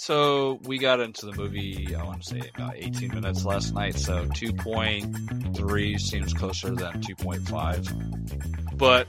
So 0.00 0.58
we 0.64 0.78
got 0.78 0.98
into 1.00 1.26
the 1.26 1.32
movie, 1.32 1.94
I 1.94 2.02
want 2.02 2.22
to 2.22 2.30
say 2.30 2.50
about 2.54 2.72
18 2.74 3.10
minutes 3.10 3.44
last 3.44 3.74
night. 3.74 3.96
So 3.96 4.24
2.3 4.28 6.00
seems 6.00 6.32
closer 6.32 6.70
than 6.74 7.02
2.5. 7.02 8.78
But 8.78 9.06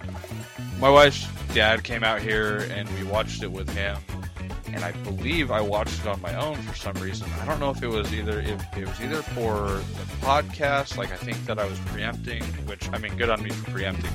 my 0.81 0.89
wife's 0.89 1.25
dad 1.53 1.85
came 1.85 2.03
out 2.03 2.21
here 2.21 2.67
and 2.73 2.89
we 2.99 3.05
watched 3.05 3.41
it 3.41 3.53
with 3.53 3.69
him. 3.69 3.99
And 4.73 4.83
I 4.83 4.91
believe 4.91 5.49
I 5.49 5.61
watched 5.61 6.01
it 6.01 6.07
on 6.07 6.21
my 6.21 6.35
own 6.35 6.57
for 6.57 6.75
some 6.75 6.95
reason. 6.95 7.29
I 7.39 7.45
don't 7.45 7.61
know 7.61 7.69
if 7.69 7.81
it 7.81 7.87
was 7.87 8.13
either 8.13 8.41
if 8.41 8.61
it 8.77 8.85
was 8.85 8.99
either 8.99 9.21
for 9.21 9.67
the 9.69 10.03
podcast, 10.19 10.97
like 10.97 11.13
I 11.13 11.17
think 11.17 11.45
that 11.45 11.57
I 11.57 11.63
was 11.67 11.79
preempting, 11.85 12.43
which 12.67 12.89
I 12.91 12.97
mean, 12.97 13.15
good 13.15 13.29
on 13.29 13.41
me 13.41 13.51
for 13.51 13.71
preempting, 13.71 14.11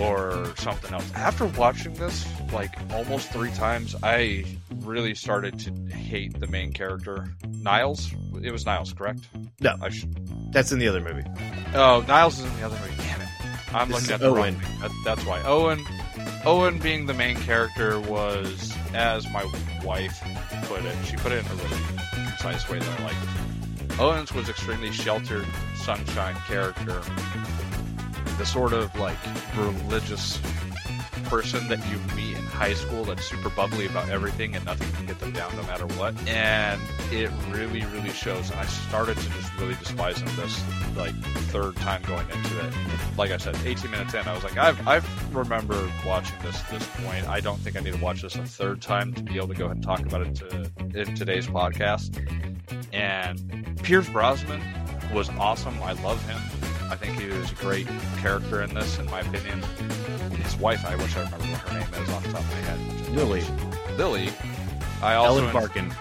or 0.00 0.52
something 0.56 0.92
else. 0.92 1.10
After 1.14 1.46
watching 1.46 1.94
this 1.94 2.26
like 2.52 2.74
almost 2.92 3.30
three 3.30 3.50
times, 3.52 3.94
I 4.02 4.44
really 4.80 5.14
started 5.14 5.58
to 5.60 5.94
hate 5.94 6.38
the 6.40 6.46
main 6.46 6.72
character, 6.72 7.28
Niles. 7.48 8.10
It 8.42 8.52
was 8.52 8.66
Niles, 8.66 8.92
correct? 8.92 9.20
No. 9.60 9.76
I 9.80 9.90
sh- 9.90 10.06
That's 10.50 10.72
in 10.72 10.78
the 10.78 10.88
other 10.88 11.00
movie. 11.00 11.24
oh, 11.74 12.04
Niles 12.08 12.38
is 12.38 12.44
in 12.44 12.56
the 12.58 12.66
other 12.66 12.76
movie. 12.80 12.96
Damn 12.98 13.20
it! 13.22 13.28
I'm 13.74 13.88
This 13.88 14.00
looking 14.02 14.14
at 14.14 14.20
the 14.20 14.30
wrong 14.30 14.38
Owen. 14.46 14.54
thing. 14.60 14.80
That, 14.80 14.90
that's 15.04 15.24
why 15.26 15.42
Owen. 15.44 15.84
Owen 16.44 16.78
being 16.78 17.06
the 17.06 17.14
main 17.14 17.36
character 17.36 18.00
was, 18.00 18.74
as 18.94 19.28
my 19.30 19.44
wife 19.84 20.20
put 20.64 20.84
it, 20.84 20.96
she 21.04 21.16
put 21.16 21.30
it 21.32 21.44
in 21.44 21.50
a 21.52 21.54
really 21.54 21.82
concise 22.28 22.68
way 22.68 22.78
that 22.80 23.00
I 23.00 23.04
like. 23.04 23.98
Owens 24.00 24.32
was 24.32 24.48
extremely 24.48 24.90
sheltered, 24.90 25.46
sunshine 25.76 26.34
character. 26.46 27.00
The 28.42 28.46
sort 28.46 28.72
of 28.72 28.92
like 28.98 29.16
religious 29.56 30.40
person 31.26 31.68
that 31.68 31.78
you 31.88 31.96
meet 32.16 32.36
in 32.36 32.42
high 32.42 32.74
school 32.74 33.04
that's 33.04 33.24
super 33.24 33.50
bubbly 33.50 33.86
about 33.86 34.08
everything 34.08 34.56
and 34.56 34.64
nothing 34.64 34.90
can 34.94 35.06
get 35.06 35.20
them 35.20 35.30
down 35.30 35.54
no 35.54 35.62
matter 35.62 35.86
what. 35.86 36.16
And 36.26 36.82
it 37.12 37.30
really, 37.50 37.84
really 37.84 38.10
shows. 38.10 38.50
And 38.50 38.58
I 38.58 38.64
started 38.64 39.16
to 39.16 39.30
just 39.30 39.56
really 39.58 39.76
despise 39.76 40.18
him 40.18 40.26
this 40.34 40.60
like 40.96 41.14
third 41.52 41.76
time 41.76 42.02
going 42.02 42.28
into 42.30 42.66
it. 42.66 42.74
Like 43.16 43.30
I 43.30 43.36
said, 43.36 43.56
18 43.64 43.88
minutes 43.92 44.12
in, 44.12 44.26
I 44.26 44.34
was 44.34 44.42
like, 44.42 44.58
I've 44.58 44.88
I've 44.88 45.32
remember 45.32 45.88
watching 46.04 46.36
this 46.42 46.60
at 46.64 46.68
this 46.68 46.88
point. 47.04 47.28
I 47.28 47.38
don't 47.38 47.60
think 47.60 47.76
I 47.76 47.80
need 47.80 47.94
to 47.94 48.00
watch 48.00 48.22
this 48.22 48.34
a 48.34 48.44
third 48.44 48.82
time 48.82 49.14
to 49.14 49.22
be 49.22 49.36
able 49.36 49.48
to 49.48 49.54
go 49.54 49.66
ahead 49.66 49.76
and 49.76 49.84
talk 49.84 50.00
about 50.00 50.22
it 50.22 50.34
to, 50.34 50.70
in 51.00 51.14
today's 51.14 51.46
podcast. 51.46 52.18
And 52.92 53.80
Pierce 53.84 54.08
Brosnan 54.08 54.60
was 55.14 55.28
awesome. 55.38 55.80
I 55.80 55.92
love 55.92 56.20
him. 56.28 56.61
I 56.92 56.96
think 56.96 57.18
he 57.18 57.26
was 57.28 57.50
a 57.50 57.54
great 57.54 57.86
character 58.18 58.60
in 58.60 58.74
this, 58.74 58.98
in 58.98 59.06
my 59.06 59.20
opinion. 59.20 59.62
His 60.36 60.54
wife, 60.58 60.84
I 60.84 60.94
wish 60.94 61.16
I 61.16 61.22
remember 61.22 61.46
what 61.46 61.60
her 61.60 61.78
name 61.80 62.02
is 62.04 62.10
off 62.10 62.22
the 62.22 62.32
top 62.32 62.40
of 62.42 62.50
my 62.50 62.56
head. 62.58 63.08
Lily. 63.16 63.42
Lily. 63.96 64.28
I 65.00 65.14
also 65.14 65.38
Ellen 65.38 65.46
en- 65.46 65.52
Barkin. 65.54 65.94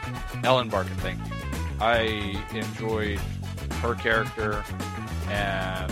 Ellen 0.44 0.68
Barkin, 0.68 0.94
thank 0.98 1.18
you. 1.26 1.34
I 1.80 2.44
enjoyed 2.54 3.22
her 3.80 3.96
character 3.96 4.66
and 5.30 5.90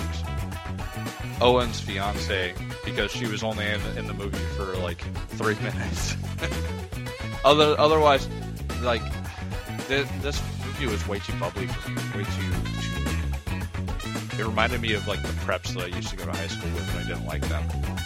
Owen's 1.39 1.79
fiance 1.79 2.53
because 2.83 3.09
she 3.09 3.25
was 3.25 3.41
only 3.41 3.65
in, 3.67 3.79
in 3.97 4.05
the 4.05 4.13
movie 4.13 4.37
for 4.57 4.65
like 4.79 4.99
three 5.29 5.55
minutes. 5.63 6.17
Other, 7.45 7.73
otherwise, 7.79 8.27
like 8.81 9.01
this, 9.87 10.09
this 10.21 10.41
movie 10.65 10.87
was 10.87 11.07
way 11.07 11.19
too 11.19 11.31
bubbly 11.39 11.67
for 11.67 11.89
me. 11.91 12.01
Way 12.17 12.23
too, 12.25 12.81
too. 12.81 12.88
It 14.39 14.46
reminded 14.46 14.81
me 14.81 14.93
of 14.93 15.05
like 15.08 15.22
the 15.22 15.27
preps 15.29 15.74
that 15.74 15.84
I 15.84 15.88
used 15.96 16.10
to 16.10 16.15
go 16.15 16.24
to 16.25 16.31
high 16.31 16.48
school 16.48 16.69
with, 16.72 16.89
and 16.96 17.00
I 17.00 17.08
didn't 17.08 17.25
like 17.25 17.41
them. 17.50 17.63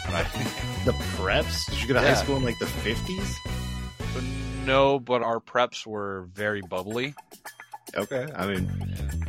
And 0.08 0.16
I, 0.16 0.24
The 0.86 0.92
preps? 1.18 1.70
Did 1.70 1.82
you 1.82 1.88
go 1.90 1.94
to 1.94 2.02
Yeah. 2.02 2.16
high 2.16 2.22
school 2.24 2.38
in 2.38 2.44
like 2.44 2.58
the 2.60 2.66
50s? 2.66 3.36
no, 4.66 5.00
but 5.00 5.22
our 5.22 5.40
preps 5.40 5.86
were 5.86 6.28
very 6.34 6.62
bubbly. 6.62 7.14
Okay. 7.96 8.28
I 8.36 8.48
mean, 8.48 8.72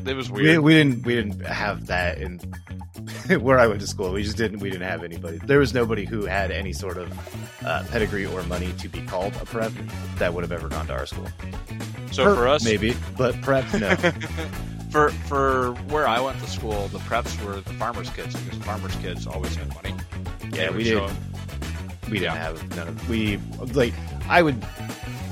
It 0.06 0.14
was 0.14 0.30
we, 0.30 0.42
weird. 0.44 0.60
we 0.60 0.72
didn't 0.74 1.04
we 1.04 1.14
didn't 1.14 1.44
have 1.44 1.86
that 1.88 2.18
in 2.18 2.38
where 3.40 3.58
I 3.58 3.66
went 3.66 3.80
to 3.82 3.86
school. 3.86 4.10
We 4.12 4.22
just 4.22 4.36
didn't 4.38 4.60
we 4.60 4.70
didn't 4.70 4.88
have 4.88 5.04
anybody. 5.04 5.38
There 5.44 5.58
was 5.58 5.74
nobody 5.74 6.06
who 6.06 6.24
had 6.24 6.50
any 6.50 6.72
sort 6.72 6.96
of 6.96 7.12
uh, 7.66 7.84
pedigree 7.90 8.24
or 8.24 8.42
money 8.44 8.72
to 8.78 8.88
be 8.88 9.02
called 9.02 9.34
a 9.36 9.44
prep 9.44 9.72
that 10.16 10.32
would 10.32 10.42
have 10.44 10.52
ever 10.52 10.68
gone 10.68 10.86
to 10.86 10.94
our 10.94 11.04
school. 11.06 11.28
so 12.12 12.24
Perp, 12.24 12.34
for 12.36 12.48
us, 12.48 12.64
maybe, 12.64 12.94
but 13.18 13.38
prep 13.42 13.64
no. 13.74 13.94
For 14.94 15.10
for 15.26 15.72
where 15.88 16.06
I 16.06 16.20
went 16.20 16.38
to 16.38 16.46
school, 16.48 16.86
the 16.88 17.00
preps 17.00 17.44
were 17.44 17.56
the 17.60 17.72
farmers' 17.74 18.10
kids 18.10 18.36
because 18.36 18.56
farmers' 18.60 18.94
kids 18.96 19.26
always 19.26 19.56
had 19.56 19.66
money. 19.74 19.92
yeah, 20.52 20.70
we 20.70 20.84
didn't. 20.84 21.10
We 22.08 22.20
didn't 22.20 22.22
Yeah. 22.22 22.36
have 22.36 22.76
none 22.76 22.86
of 22.86 23.08
we 23.08 23.38
like. 23.72 23.92
I 24.28 24.40
would 24.42 24.64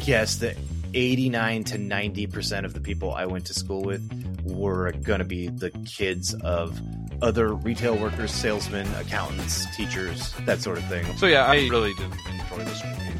guess 0.04 0.34
that 0.38 0.56
eighty 0.94 1.28
nine 1.28 1.62
to 1.64 1.78
ninety 1.78 2.26
percent 2.26 2.66
of 2.66 2.74
the 2.74 2.80
people 2.80 3.14
I 3.14 3.26
went 3.26 3.46
to 3.46 3.54
school 3.54 3.82
with 3.82 4.02
were 4.42 4.90
going 5.04 5.20
to 5.20 5.24
be 5.24 5.46
the 5.46 5.70
kids 5.70 6.34
of 6.42 6.80
other 7.22 7.54
retail 7.54 7.96
workers, 7.96 8.32
salesmen, 8.32 8.88
accountants, 8.96 9.64
teachers, 9.76 10.34
that 10.44 10.60
sort 10.60 10.76
of 10.78 10.84
thing. 10.88 11.04
So 11.18 11.26
yeah, 11.26 11.46
I 11.46 11.68
really 11.68 11.94
didn't 11.94 12.14
enjoy 12.28 12.64
this 12.64 12.82
movie. 12.84 13.11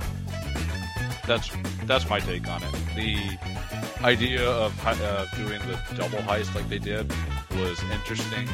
That's 1.32 1.50
that's 1.86 2.10
my 2.10 2.20
take 2.20 2.46
on 2.46 2.62
it. 2.62 2.70
The 2.94 3.38
idea 4.04 4.46
of 4.46 4.78
uh, 4.86 5.24
doing 5.34 5.60
the 5.60 5.80
double 5.96 6.18
heist 6.18 6.54
like 6.54 6.68
they 6.68 6.78
did 6.78 7.10
was 7.52 7.82
interesting, 7.84 8.46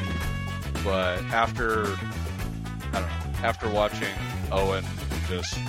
but 0.85 1.19
after 1.25 1.87
I 1.87 2.91
don't 2.93 3.01
know, 3.01 3.09
after 3.43 3.69
watching 3.69 4.07
Owen 4.49 4.85
just 5.27 5.59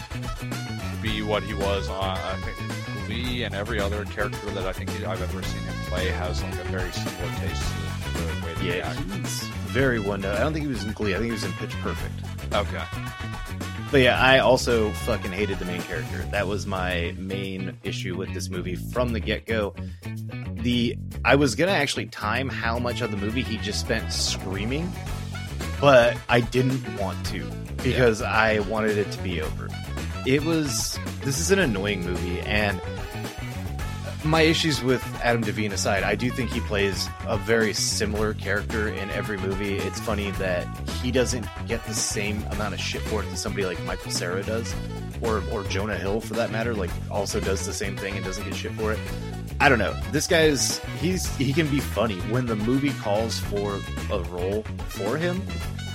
be 1.03 1.21
what 1.23 1.43
he 1.43 1.53
was 1.55 1.89
on, 1.89 2.17
I 2.17 2.37
think 2.43 3.07
Glee 3.09 3.43
and 3.43 3.57
every 3.57 3.81
other 3.81 4.05
character 4.05 4.47
that 4.51 4.65
I 4.65 4.73
think 4.73 4.91
I've 5.05 5.21
ever 5.21 5.43
seen 5.43 5.63
him 5.63 5.75
play 5.87 6.11
has 6.11 6.45
like 6.45 6.55
a 6.55 6.65
very 6.69 6.93
similar 6.93 7.29
taste 7.41 7.73
to 8.05 8.13
the 8.23 8.47
way 8.47 8.55
they 8.55 8.79
Yeah, 8.79 8.87
act. 8.89 9.01
he's 9.15 9.43
very 9.73 9.99
one 9.99 10.21
note. 10.21 10.37
I 10.37 10.41
don't 10.45 10.53
think 10.53 10.65
he 10.65 10.71
was 10.71 10.85
in 10.85 10.93
Glee. 10.93 11.15
I 11.15 11.19
think 11.19 11.27
he 11.27 11.33
was 11.33 11.43
in 11.43 11.53
Pitch 11.55 11.73
Perfect. 11.83 12.15
Okay. 12.55 12.85
But 13.91 14.03
yeah, 14.03 14.23
I 14.23 14.39
also 14.39 14.93
fucking 14.93 15.33
hated 15.33 15.59
the 15.59 15.65
main 15.65 15.83
character. 15.83 16.19
That 16.31 16.47
was 16.47 16.65
my 16.65 17.13
main 17.19 17.77
issue 17.83 18.17
with 18.17 18.33
this 18.33 18.49
movie 18.49 18.77
from 18.77 19.13
the 19.13 19.19
get 19.19 19.47
go. 19.47 19.75
The 20.55 20.97
I 21.25 21.35
was 21.35 21.57
gonna 21.57 21.73
actually 21.73 22.07
time 22.07 22.49
how 22.49 22.79
much 22.79 23.01
of 23.01 23.11
the 23.11 23.17
movie 23.17 23.43
he 23.43 23.57
just 23.57 23.81
spent 23.81 24.13
screaming, 24.13 24.93
but 25.81 26.17
I 26.29 26.41
didn't 26.41 26.85
want 26.99 27.25
to 27.27 27.51
because 27.83 28.23
I 28.23 28.61
wanted 28.61 28.97
it 28.97 29.11
to 29.11 29.23
be 29.23 29.43
over. 29.43 29.69
It 30.25 30.45
was 30.45 30.99
this 31.23 31.41
is 31.41 31.51
an 31.51 31.59
annoying 31.59 32.05
movie, 32.05 32.41
and 32.43 32.81
my 34.25 34.43
issues 34.43 34.83
with 34.83 35.03
Adam 35.23 35.41
Devine 35.43 35.73
aside, 35.73 36.03
I 36.03 36.15
do 36.15 36.31
think 36.31 36.51
he 36.51 36.61
plays 36.61 37.09
a 37.27 37.37
very 37.37 37.73
similar 37.73 38.35
character 38.35 38.89
in 38.89 39.11
every 39.11 39.39
movie. 39.39 39.77
It's 39.77 40.01
funny 40.01 40.31
that 40.33 40.67
he 41.03 41.11
doesn't 41.11 41.47
get 41.67 41.85
the 41.87 41.95
same 41.95 42.43
amount 42.51 42.75
of 42.75 42.81
shit 42.81 43.03
for 43.03 43.23
it 43.23 43.31
that 43.31 43.37
somebody 43.37 43.65
like 43.65 43.83
Michael 43.85 44.11
Cera 44.11 44.43
does, 44.43 44.75
or 45.23 45.43
or 45.53 45.65
Jonah 45.65 45.97
Hill 45.97 46.21
for 46.21 46.35
that 46.35 46.51
matter. 46.51 46.75
Like 46.75 46.91
also 47.11 47.41
does 47.41 47.67
the 47.67 47.73
same 47.73 47.97
thing 47.97 48.17
and 48.17 48.25
doesn't 48.25 48.45
get 48.45 48.55
shit 48.55 48.73
for 48.73 48.93
it. 48.93 48.99
I 49.61 49.69
don't 49.69 49.79
know. 49.79 49.95
This 50.11 50.27
guy 50.27 50.43
is 50.43 50.81
he's 51.01 51.35
he 51.37 51.53
can 51.53 51.69
be 51.69 51.81
funny 51.81 52.19
when 52.31 52.47
the 52.47 52.57
movie 52.57 52.93
calls 52.95 53.39
for 53.39 53.79
a 54.11 54.21
role 54.25 54.63
for 54.89 55.17
him. 55.17 55.43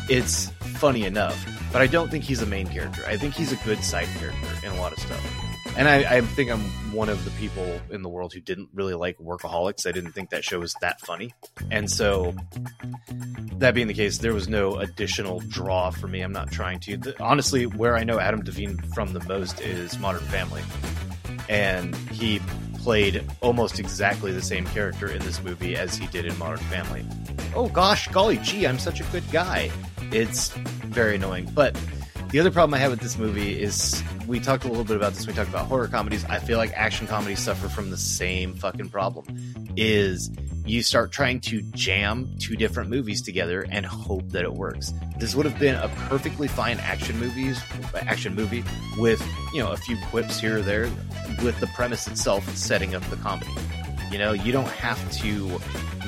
It's 0.10 0.50
funny 0.60 1.06
enough, 1.06 1.44
but 1.72 1.82
I 1.82 1.88
don't 1.88 2.10
think 2.10 2.24
he's 2.24 2.42
a 2.42 2.46
main 2.46 2.68
character. 2.68 3.04
I 3.08 3.18
think 3.18 3.34
he's 3.34 3.52
a 3.52 3.58
good 3.58 3.84
side 3.84 4.08
character 4.20 4.48
in 4.64 4.72
a 4.72 4.76
lot 4.76 4.94
of 4.94 5.00
stuff. 5.00 5.45
And 5.78 5.90
I, 5.90 6.18
I 6.18 6.22
think 6.22 6.50
I'm 6.50 6.62
one 6.94 7.10
of 7.10 7.26
the 7.26 7.32
people 7.32 7.80
in 7.90 8.02
the 8.02 8.10
world 8.10 8.34
who 8.34 8.40
didn't 8.40 8.70
really 8.74 8.94
like 8.94 9.18
Workaholics. 9.18 9.86
I 9.86 9.92
didn't 9.92 10.14
think 10.14 10.30
that 10.30 10.46
show 10.46 10.60
was 10.60 10.74
that 10.82 11.02
funny. 11.02 11.34
And 11.70 11.92
so, 11.92 12.34
that 13.60 13.74
being 13.74 13.88
the 13.88 13.94
case, 13.94 14.20
there 14.20 14.34
was 14.34 14.48
no 14.48 14.78
additional 14.78 15.42
draw 15.42 15.90
for 15.90 16.08
me. 16.08 16.22
I'm 16.22 16.32
not 16.32 16.52
trying 16.52 16.80
to. 16.82 16.98
The, 16.98 17.24
honestly, 17.24 17.66
where 17.66 17.98
I 17.98 18.04
know 18.04 18.20
Adam 18.20 18.44
Devine 18.44 18.78
from 18.94 19.14
the 19.14 19.24
most 19.26 19.60
is 19.60 20.00
Modern 20.00 20.24
Family. 20.24 20.62
And 21.50 21.96
he 22.10 22.40
played 22.78 23.26
almost 23.42 23.80
exactly 23.80 24.32
the 24.32 24.42
same 24.42 24.66
character 24.68 25.08
in 25.08 25.20
this 25.24 25.44
movie 25.44 25.76
as 25.76 25.96
he 25.96 26.08
did 26.08 26.26
in 26.26 26.38
Modern 26.38 26.60
Family. 26.60 27.06
Oh 27.56 27.68
gosh, 27.68 28.08
golly 28.10 28.38
gee, 28.38 28.66
I'm 28.66 28.80
such 28.80 29.02
a 29.02 29.04
good 29.06 29.24
guy. 29.32 29.72
It's 30.12 30.50
very 30.54 31.16
annoying. 31.16 31.50
But 31.54 31.76
the 32.36 32.42
other 32.42 32.52
problem 32.52 32.74
I 32.74 32.80
have 32.80 32.92
with 32.92 33.00
this 33.00 33.18
movie 33.18 33.62
is 33.62 34.04
we 34.28 34.42
talked 34.42 34.66
a 34.66 34.68
little 34.68 34.84
bit 34.84 34.98
about 34.98 35.14
this. 35.14 35.26
We 35.26 35.32
talked 35.32 35.48
about 35.48 35.68
horror 35.68 35.88
comedies. 35.88 36.26
I 36.26 36.40
feel 36.40 36.58
like 36.58 36.74
action 36.74 37.08
comedies 37.08 37.40
suffer 37.40 37.70
from 37.70 37.92
the 37.92 37.98
same 37.98 38.56
fucking 38.56 38.90
problem. 38.90 39.26
Is 39.78 40.30
you 40.66 40.84
start 40.84 41.14
trying 41.14 41.40
to 41.40 41.62
jam 41.72 42.36
two 42.38 42.58
different 42.58 42.90
movies 42.90 43.22
together 43.22 43.66
and 43.72 43.86
hope 43.86 44.28
that 44.32 44.44
it 44.44 44.54
works. 44.54 44.92
This 45.18 45.34
would 45.34 45.46
have 45.46 45.58
been 45.58 45.76
a 45.76 45.88
perfectly 46.10 46.50
fine 46.50 46.78
action 46.80 47.18
movies 47.22 47.58
action 48.02 48.36
movie 48.36 48.66
with 48.98 49.26
you 49.54 49.64
know 49.64 49.72
a 49.72 49.78
few 49.78 49.96
quips 50.10 50.38
here 50.38 50.58
or 50.58 50.62
there, 50.62 50.90
with 51.42 51.58
the 51.62 51.68
premise 51.68 52.06
itself 52.06 52.46
setting 52.54 52.96
up 52.96 53.04
the 53.04 53.16
comedy. 53.16 53.54
You 54.12 54.18
know, 54.18 54.34
you 54.34 54.52
don't 54.52 54.68
have 54.68 55.00
to 55.20 55.58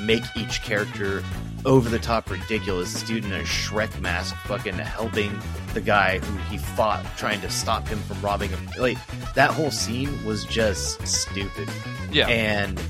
make 0.02 0.24
each 0.36 0.62
character 0.62 1.24
over 1.64 1.88
the 1.88 1.98
top 1.98 2.30
ridiculous. 2.30 3.02
Dude 3.02 3.24
in 3.24 3.32
a 3.32 3.40
Shrek 3.40 4.00
mask 4.00 4.34
fucking 4.46 4.74
helping 4.74 5.38
the 5.74 5.80
guy 5.80 6.18
who 6.18 6.36
he 6.50 6.58
fought 6.58 7.04
trying 7.16 7.40
to 7.40 7.50
stop 7.50 7.86
him 7.88 7.98
from 8.00 8.20
robbing 8.20 8.50
him. 8.50 8.68
Like 8.78 8.98
that 9.34 9.50
whole 9.50 9.70
scene 9.70 10.24
was 10.24 10.44
just 10.44 11.06
stupid. 11.06 11.68
Yeah. 12.10 12.28
And 12.28 12.80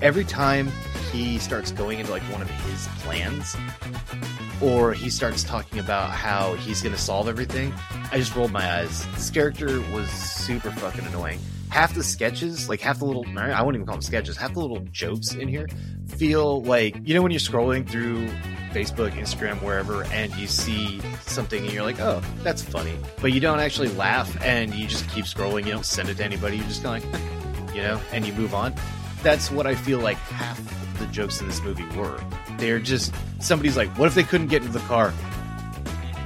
every 0.00 0.24
time 0.24 0.70
he 1.12 1.38
starts 1.38 1.72
going 1.72 1.98
into 1.98 2.10
like 2.10 2.22
one 2.24 2.42
of 2.42 2.50
his 2.50 2.86
plans 2.98 3.56
or 4.60 4.92
he 4.92 5.08
starts 5.08 5.42
talking 5.44 5.78
about 5.78 6.10
how 6.10 6.54
he's 6.54 6.82
going 6.82 6.94
to 6.94 7.00
solve 7.00 7.28
everything, 7.28 7.72
I 8.10 8.18
just 8.18 8.34
rolled 8.34 8.52
my 8.52 8.78
eyes. 8.80 9.06
This 9.12 9.30
character 9.30 9.80
was 9.92 10.08
super 10.10 10.70
fucking 10.70 11.06
annoying. 11.06 11.38
Half 11.70 11.94
the 11.94 12.02
sketches, 12.02 12.68
like 12.68 12.80
half 12.80 12.98
the 12.98 13.04
little, 13.04 13.24
I 13.38 13.62
won't 13.62 13.76
even 13.76 13.86
call 13.86 13.96
them 13.96 14.02
sketches, 14.02 14.36
half 14.36 14.54
the 14.54 14.60
little 14.60 14.80
jokes 14.90 15.34
in 15.34 15.48
here 15.48 15.68
feel 16.18 16.62
like, 16.62 16.96
you 17.04 17.14
know, 17.14 17.22
when 17.22 17.30
you're 17.30 17.38
scrolling 17.38 17.88
through 17.88 18.26
Facebook, 18.72 19.12
Instagram, 19.12 19.62
wherever, 19.62 20.02
and 20.04 20.34
you 20.34 20.48
see 20.48 21.00
something 21.22 21.64
and 21.64 21.72
you're 21.72 21.84
like, 21.84 22.00
oh, 22.00 22.20
that's 22.42 22.60
funny. 22.60 22.94
But 23.20 23.32
you 23.32 23.40
don't 23.40 23.60
actually 23.60 23.88
laugh 23.90 24.36
and 24.42 24.74
you 24.74 24.88
just 24.88 25.08
keep 25.10 25.24
scrolling. 25.24 25.64
You 25.64 25.72
don't 25.72 25.86
send 25.86 26.08
it 26.08 26.16
to 26.16 26.24
anybody. 26.24 26.56
You're 26.56 26.66
just 26.66 26.82
kind 26.82 27.02
of 27.02 27.12
like, 27.12 27.74
you 27.74 27.82
know, 27.82 28.00
and 28.12 28.26
you 28.26 28.32
move 28.32 28.52
on. 28.52 28.74
That's 29.22 29.50
what 29.50 29.66
I 29.66 29.76
feel 29.76 30.00
like 30.00 30.16
half 30.16 30.60
the 30.98 31.06
jokes 31.06 31.40
in 31.40 31.46
this 31.46 31.62
movie 31.62 31.86
were. 31.96 32.20
They're 32.58 32.80
just, 32.80 33.14
somebody's 33.38 33.76
like, 33.76 33.88
what 33.96 34.06
if 34.06 34.14
they 34.14 34.24
couldn't 34.24 34.48
get 34.48 34.62
into 34.62 34.76
the 34.76 34.84
car? 34.86 35.14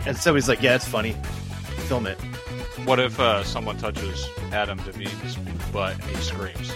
And 0.07 0.17
somebody's 0.17 0.49
like, 0.49 0.63
yeah, 0.63 0.75
it's 0.75 0.89
funny. 0.89 1.13
Film 1.87 2.07
it. 2.07 2.19
What 2.87 2.99
if 2.99 3.21
uh, 3.21 3.45
someone 3.45 3.77
touches 3.77 4.27
Adam 4.51 4.79
Devine's 4.79 5.37
butt 5.71 5.95
and 5.95 6.17
he 6.17 6.17
screams? 6.17 6.73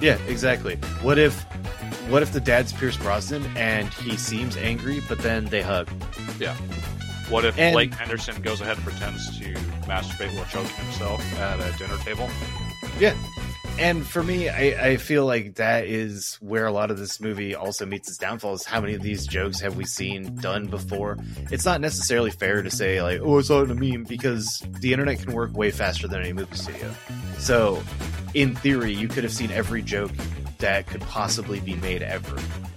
Yeah, 0.00 0.18
exactly. 0.26 0.74
What 1.00 1.18
if 1.18 1.46
what 2.08 2.22
if 2.22 2.32
the 2.32 2.40
dad's 2.40 2.72
Pierce 2.72 2.96
Brosnan 2.96 3.44
and 3.56 3.88
he 3.94 4.16
seems 4.16 4.56
angry, 4.56 5.00
but 5.08 5.18
then 5.20 5.46
they 5.46 5.62
hug? 5.62 5.88
Yeah. 6.38 6.54
What 7.28 7.44
if 7.44 7.58
And- 7.58 7.72
Blake 7.74 7.94
Henderson 7.94 8.40
goes 8.42 8.60
ahead 8.60 8.76
and 8.76 8.84
pretends 8.86 9.38
to 9.38 9.54
masturbate 9.86 10.34
while 10.34 10.44
choking 10.46 10.74
himself 10.84 11.38
at 11.38 11.58
a 11.60 11.78
dinner 11.78 11.96
table? 11.98 12.28
Yeah. 12.98 13.14
And 13.78 14.06
for 14.06 14.22
me, 14.22 14.50
I, 14.50 14.90
I 14.90 14.96
feel 14.98 15.24
like 15.24 15.54
that 15.54 15.86
is 15.86 16.36
where 16.42 16.66
a 16.66 16.72
lot 16.72 16.90
of 16.90 16.98
this 16.98 17.20
movie 17.20 17.54
also 17.54 17.86
meets 17.86 18.06
its 18.06 18.18
downfall 18.18 18.52
is 18.52 18.66
how 18.66 18.82
many 18.82 18.92
of 18.92 19.00
these 19.00 19.26
jokes 19.26 19.60
have 19.60 19.76
we 19.76 19.86
seen 19.86 20.34
done 20.36 20.66
before? 20.66 21.16
It's 21.50 21.64
not 21.64 21.80
necessarily 21.80 22.30
fair 22.30 22.60
to 22.62 22.70
say 22.70 23.00
like, 23.02 23.20
oh, 23.22 23.38
I 23.38 23.42
saw 23.42 23.62
it 23.62 23.70
a 23.70 23.74
meme 23.74 24.04
because 24.04 24.62
the 24.80 24.92
internet 24.92 25.20
can 25.20 25.32
work 25.32 25.54
way 25.56 25.70
faster 25.70 26.06
than 26.06 26.20
any 26.20 26.34
movie 26.34 26.54
studio. 26.54 26.94
So 27.38 27.82
in 28.34 28.54
theory, 28.56 28.92
you 28.92 29.08
could 29.08 29.24
have 29.24 29.32
seen 29.32 29.50
every 29.50 29.80
joke 29.80 30.12
that 30.62 30.86
could 30.86 31.02
possibly 31.02 31.60
be 31.60 31.74
made 31.76 32.02
ever. 32.02 32.36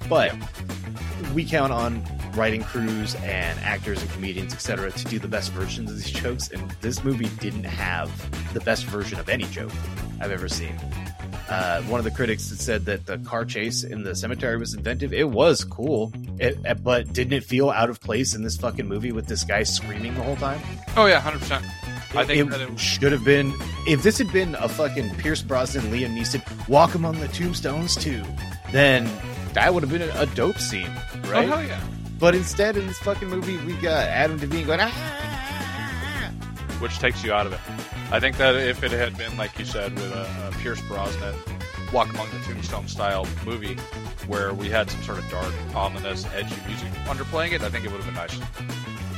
But 0.10 0.36
we 1.34 1.46
count 1.46 1.72
on 1.72 2.04
writing 2.36 2.62
crews 2.62 3.16
and 3.16 3.58
actors 3.60 4.02
and 4.02 4.12
comedians, 4.12 4.54
etc., 4.54 4.92
to 4.92 5.06
do 5.06 5.20
the 5.20 5.28
best 5.28 5.52
versions 5.54 5.90
of 5.90 5.96
these 5.96 6.12
jokes. 6.12 6.50
And 6.50 6.70
this 6.82 7.04
movie 7.04 7.30
didn't 7.40 7.64
have 7.64 8.12
the 8.54 8.60
best 8.60 8.86
version 8.86 9.20
of 9.20 9.30
any 9.30 9.46
joke 9.46 9.72
I've 10.20 10.32
ever 10.32 10.50
seen. 10.50 10.76
Uh, 11.50 11.82
one 11.84 12.00
of 12.00 12.04
the 12.04 12.12
critics 12.12 12.50
had 12.50 12.60
said 12.60 12.86
that 12.86 13.06
the 13.06 13.20
car 13.20 13.46
chase 13.46 13.84
in 13.84 14.04
the 14.04 14.16
cemetery 14.16 14.58
was 14.58 14.74
inventive. 14.74 15.14
It 15.14 15.30
was 15.30 15.64
cool, 15.64 16.12
it, 16.40 16.84
but 16.84 17.14
didn't 17.14 17.34
it 17.34 17.44
feel 17.44 17.70
out 17.70 17.90
of 17.90 18.02
place 18.02 18.34
in 18.34 18.42
this 18.42 18.58
fucking 18.58 18.88
movie 18.88 19.12
with 19.12 19.28
this 19.28 19.44
guy 19.44 19.62
screaming 19.62 20.16
the 20.16 20.24
whole 20.24 20.38
time? 20.38 20.60
Oh 20.98 21.06
yeah, 21.06 21.20
hundred 21.20 21.40
percent. 21.40 21.64
I 22.14 22.26
think 22.26 22.48
it, 22.48 22.50
that 22.52 22.62
it- 22.62 22.80
should 22.80 23.12
have 23.12 23.24
been. 23.24 23.54
If 23.88 24.04
this 24.04 24.18
had 24.18 24.32
been 24.32 24.56
a 24.56 24.68
fucking 24.70 25.16
Pierce 25.16 25.42
Brosnan, 25.42 25.86
Liam 25.86 26.16
Neeson 26.18 26.42
walk 26.70 26.96
among 26.96 27.20
the 27.20 27.28
tombstones 27.30 27.96
too, 27.96 28.24
then 28.72 29.10
that 29.54 29.74
would 29.74 29.84
have 29.84 29.92
been 29.92 30.02
a, 30.02 30.26
dope 30.28 30.58
scene, 30.60 30.90
Oh 31.26 31.32
right? 31.32 31.48
hell 31.48 31.64
yeah! 31.64 31.82
But 32.20 32.36
instead, 32.36 32.78
in 32.78 32.88
this 32.88 32.98
fucking 33.00 33.30
movie, 33.30 33.58
we 33.66 33.74
got 33.74 34.06
Adam 34.08 34.38
Devine 34.38 34.66
going, 34.66 34.80
ah! 34.82 36.32
Which 36.80 37.00
takes 37.00 37.24
you 37.24 37.32
out 37.34 37.46
of 37.48 37.54
it. 37.54 37.60
I 38.12 38.20
think 38.20 38.38
that 38.38 38.56
if 38.56 38.84
it 38.84 38.92
had 38.92 39.18
been 39.18 39.36
like 39.38 39.58
you 39.58 39.66
said 39.66 39.94
with 39.96 40.12
a, 40.12 40.50
a 40.50 40.52
Pierce 40.60 40.82
Brosnan 40.82 41.34
Walk 41.94 42.10
Among 42.14 42.30
the 42.32 42.40
Tombstone 42.40 42.88
style 42.88 43.28
movie, 43.46 43.76
where 44.28 44.54
we 44.54 44.70
had 44.70 44.90
some 44.90 45.02
sort 45.04 45.20
of 45.20 45.30
dark, 45.30 45.54
ominous, 45.74 46.26
edgy 46.34 46.56
music 46.68 46.90
underplaying 47.06 47.54
it, 47.54 47.62
I 47.62 47.70
think 47.70 47.86
it 47.86 47.92
would 47.92 48.02
have 48.02 48.06
been 48.06 48.16
nice. 48.16 48.38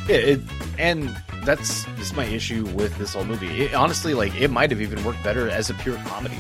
Yeah, 0.08 0.16
it, 0.16 0.40
and 0.78 1.16
that's 1.44 1.86
just 1.98 2.16
my 2.16 2.26
issue 2.26 2.66
with 2.68 2.98
this 2.98 3.14
whole 3.14 3.26
movie. 3.26 3.64
It, 3.64 3.74
honestly, 3.74 4.14
like, 4.14 4.34
it 4.40 4.50
might 4.50 4.70
have 4.72 4.82
even 4.82 5.04
worked 5.04 5.24
better 5.24 5.50
as 5.50 5.70
a 5.70 5.74
pure 5.76 5.98
comedy. 6.06 6.38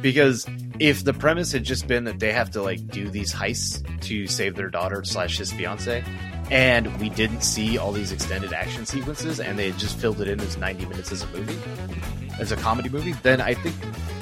Because 0.00 0.46
if 0.78 1.04
the 1.04 1.12
premise 1.12 1.52
had 1.52 1.64
just 1.64 1.86
been 1.86 2.04
that 2.04 2.18
they 2.18 2.32
have 2.32 2.50
to, 2.52 2.62
like, 2.62 2.86
do 2.88 3.08
these 3.10 3.34
heists 3.34 3.84
to 4.02 4.26
save 4.26 4.56
their 4.56 4.70
daughter 4.70 5.04
slash 5.04 5.36
his 5.36 5.52
fiance, 5.52 6.02
and 6.50 6.94
we 6.98 7.10
didn't 7.10 7.42
see 7.42 7.76
all 7.76 7.92
these 7.92 8.12
extended 8.12 8.52
action 8.52 8.86
sequences, 8.86 9.40
and 9.40 9.58
they 9.58 9.70
had 9.70 9.78
just 9.78 9.98
filled 9.98 10.20
it 10.20 10.28
in 10.28 10.40
as 10.40 10.56
90 10.56 10.86
minutes 10.86 11.12
as 11.12 11.22
a 11.22 11.26
movie, 11.28 11.58
as 12.38 12.52
a 12.52 12.56
comedy 12.56 12.88
movie, 12.88 13.12
then 13.22 13.40
I 13.40 13.54
think 13.54 13.76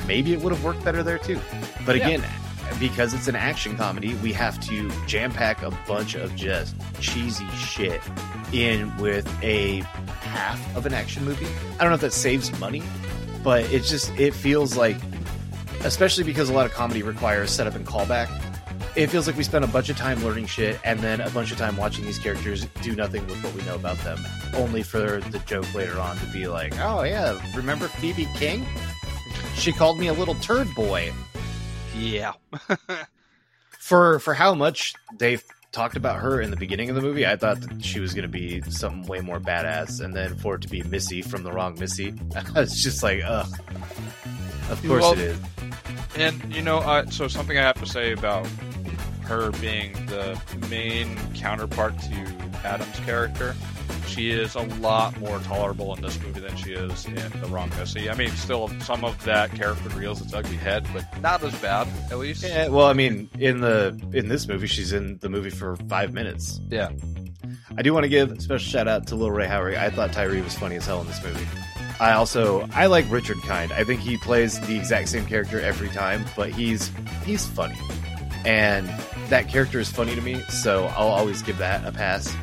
maybe 0.07 0.33
it 0.33 0.41
would 0.41 0.53
have 0.53 0.65
worked 0.65 0.85
better 0.85 1.03
there 1.05 1.19
too. 1.19 1.41
But 1.87 1.97
Yeah. 1.97 2.48
Because 2.79 3.15
it's 3.15 3.29
an 3.29 3.37
action 3.37 3.77
comedy, 3.77 4.15
we 4.17 4.33
have 4.33 4.61
to 4.61 4.91
jam 5.07 5.33
pack 5.33 5.63
a 5.63 5.71
bunch 5.87 6.15
of 6.15 6.35
just 6.37 6.75
cheesy 7.01 7.47
shit 7.51 8.01
in 8.53 8.95
with 8.99 9.27
a 9.43 9.81
half 10.23 10.77
of 10.77 10.87
an 10.87 10.95
action 10.95 11.25
movie. 11.25 11.47
I 11.79 11.85
don't 11.85 11.91
know 11.91 11.95
if 11.95 12.01
that 12.03 12.13
saves 12.13 12.57
money, 12.59 12.83
but 13.43 13.65
it 13.73 13.83
just 13.83 14.11
it 14.19 14.35
feels 14.35 14.77
like 14.77 14.97
especially 15.85 16.25
because 16.25 16.51
a 16.51 16.53
lot 16.53 16.67
of 16.67 16.73
comedy 16.73 17.03
requires 17.03 17.51
setup 17.51 17.75
and 17.75 17.87
callback. 17.87 18.29
It 18.97 19.09
feels 19.09 19.27
like 19.27 19.37
we 19.37 19.45
spent 19.45 19.65
a 19.65 19.69
bunch 19.69 19.89
of 19.91 19.97
time 19.97 20.25
learning 20.25 20.47
shit 20.47 20.81
and 20.83 20.99
then 21.01 21.21
a 21.21 21.31
bunch 21.31 21.53
of 21.53 21.59
time 21.59 21.77
watching 21.77 22.05
these 22.05 22.19
characters 22.19 22.67
do 22.83 22.97
nothing 22.97 23.25
with 23.29 23.43
what 23.45 23.55
we 23.55 23.63
know 23.63 23.77
about 23.77 23.99
them, 23.99 24.19
only 24.55 24.83
for 24.83 25.21
the 25.31 25.39
joke 25.41 25.73
later 25.75 26.01
on 26.01 26.17
to 26.19 26.27
be 26.27 26.49
like, 26.49 26.75
"Oh 26.81 27.03
yeah, 27.05 27.39
remember 27.57 27.89
Phoebe 27.89 28.29
King? 28.35 28.67
She 29.55 29.73
called 29.73 29.99
me 29.99 30.09
a 30.09 30.13
little 30.13 30.35
turd 30.37 30.75
boy." 30.75 31.13
Yeah. 31.97 32.33
for 33.78 34.18
for 34.18 34.35
how 34.35 34.54
much 34.54 34.95
they've 35.18 35.42
talked 35.73 35.97
about 35.97 36.16
her 36.21 36.40
in 36.40 36.50
the 36.50 36.57
beginning 36.57 36.88
of 36.88 36.97
the 36.97 37.02
movie, 37.02 37.26
I 37.26 37.37
thought 37.37 37.61
that 37.61 37.85
she 37.85 38.00
was 38.00 38.14
going 38.14 38.23
to 38.23 38.28
be 38.28 38.61
something 38.62 39.07
way 39.07 39.21
more 39.21 39.38
badass, 39.40 40.00
and 40.02 40.14
then 40.14 40.35
for 40.37 40.54
it 40.57 40.62
to 40.62 40.68
be 40.68 40.83
Missy 40.83 41.23
from 41.23 41.43
the 41.43 41.52
wrong 41.52 41.76
Missy, 41.78 42.15
I 42.54 42.60
was 42.60 42.82
just 42.82 43.02
like, 43.02 43.23
ugh. 43.25 43.47
Of 44.71 44.82
course 44.86 45.02
Well- 45.02 45.13
it 45.13 45.19
is. 45.19 45.39
And 46.17 46.52
you 46.54 46.63
know, 46.63 46.78
uh, 46.78 47.06
so 47.10 47.28
something 47.28 47.56
I 47.58 47.63
have 47.63 47.78
to 47.80 47.86
say 47.86 48.13
about 48.13 48.47
her 49.23 49.50
being 49.52 49.93
the 50.06 50.41
main 50.71 51.17
counterpart 51.34 51.97
to 52.00 52.34
Adam's 52.65 52.99
character, 53.00 53.54
she 54.08 54.30
is 54.30 54.54
a 54.54 54.62
lot 54.80 55.18
more 55.21 55.38
tolerable 55.40 55.94
in 55.94 56.02
this 56.02 56.21
movie 56.21 56.40
than 56.40 56.56
she 56.56 56.73
is 56.73 57.06
in 57.06 57.14
The 57.14 57.49
Wrong 57.49 57.71
Missy. 57.78 58.10
I 58.10 58.14
mean, 58.14 58.30
still 58.30 58.68
some 58.80 59.04
of 59.04 59.23
that 59.25 59.52
character 59.54 59.88
reveals 59.90 60.21
its 60.21 60.34
ugly 60.34 60.56
head, 60.56 60.86
but 60.92 61.04
not 61.21 61.42
as 61.42 61.54
bad, 61.60 61.86
at 62.10 62.18
least. 62.18 62.42
Yeah, 62.42 62.68
well, 62.68 62.86
I 62.86 62.92
mean, 62.92 63.28
in 63.38 63.60
the 63.60 63.99
in 64.12 64.28
this 64.28 64.49
movie, 64.49 64.66
she's 64.66 64.92
in 64.92 65.18
the 65.18 65.28
movie 65.28 65.50
for 65.50 65.76
five 65.88 66.12
minutes. 66.12 66.60
Yeah. 66.68 66.90
I 67.76 67.82
do 67.82 67.92
want 67.92 68.04
to 68.04 68.08
give 68.08 68.32
a 68.32 68.40
special 68.40 68.58
shout 68.58 68.88
out 68.88 69.06
to 69.08 69.14
Lil 69.14 69.30
Rel 69.30 69.49
Howery. 69.49 69.76
I 69.76 69.90
thought 69.90 70.12
Tyree 70.12 70.40
was 70.40 70.54
funny 70.54 70.76
as 70.76 70.86
hell 70.86 71.00
in 71.00 71.06
this 71.06 71.23
movie. 71.23 71.47
I 72.00 72.12
also 72.12 72.68
I 72.73 72.86
like 72.86 73.10
Richard 73.10 73.38
Kind. 73.42 73.73
I 73.73 73.84
think 73.84 74.00
he 74.00 74.16
plays 74.18 74.58
the 74.60 74.76
exact 74.76 75.08
same 75.08 75.26
character 75.26 75.60
every 75.60 75.88
time, 75.88 76.25
but 76.36 76.50
he's 76.50 76.90
he's 77.25 77.47
funny, 77.47 77.78
and 78.44 78.88
that 79.28 79.49
character 79.49 79.78
is 79.80 79.90
funny 79.90 80.14
to 80.14 80.21
me. 80.21 80.40
So 80.49 80.86
I'll 80.97 81.08
always 81.08 81.42
give 81.42 81.58
that 81.58 81.84
a 81.86 81.92
pass. 81.92 82.34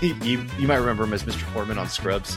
You, 0.00 0.44
you 0.58 0.68
might 0.68 0.76
remember 0.76 1.04
him 1.04 1.12
as 1.12 1.22
Mr. 1.24 1.50
Corman 1.52 1.78
on 1.78 1.88
Scrubs. 1.88 2.36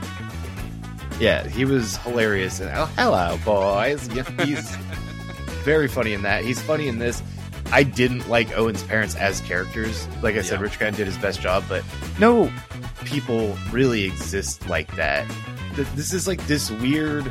Yeah, 1.19 1.47
he 1.47 1.65
was 1.65 1.97
hilarious. 1.97 2.59
And 2.59 2.69
oh, 2.75 2.85
hello, 2.97 3.37
boys. 3.43 4.07
Yeah, 4.09 4.23
he's 4.45 4.75
very 5.63 5.87
funny 5.87 6.13
in 6.13 6.21
that. 6.21 6.43
He's 6.43 6.61
funny 6.61 6.87
in 6.87 6.99
this. 6.99 7.21
I 7.71 7.83
didn't 7.83 8.29
like 8.29 8.55
Owen's 8.57 8.83
parents 8.83 9.15
as 9.15 9.41
characters. 9.41 10.07
Like 10.21 10.35
I 10.35 10.41
said, 10.41 10.55
Yeah. 10.59 10.63
Rich 10.63 10.79
Kind 10.79 10.95
did 10.95 11.07
his 11.07 11.17
best 11.17 11.41
job, 11.41 11.63
but 11.67 11.83
no 12.19 12.51
people 13.03 13.57
really 13.71 14.03
exist 14.03 14.69
like 14.69 14.95
that. 14.95 15.29
This 15.95 16.13
is 16.13 16.27
like 16.27 16.45
this 16.47 16.71
weird 16.71 17.25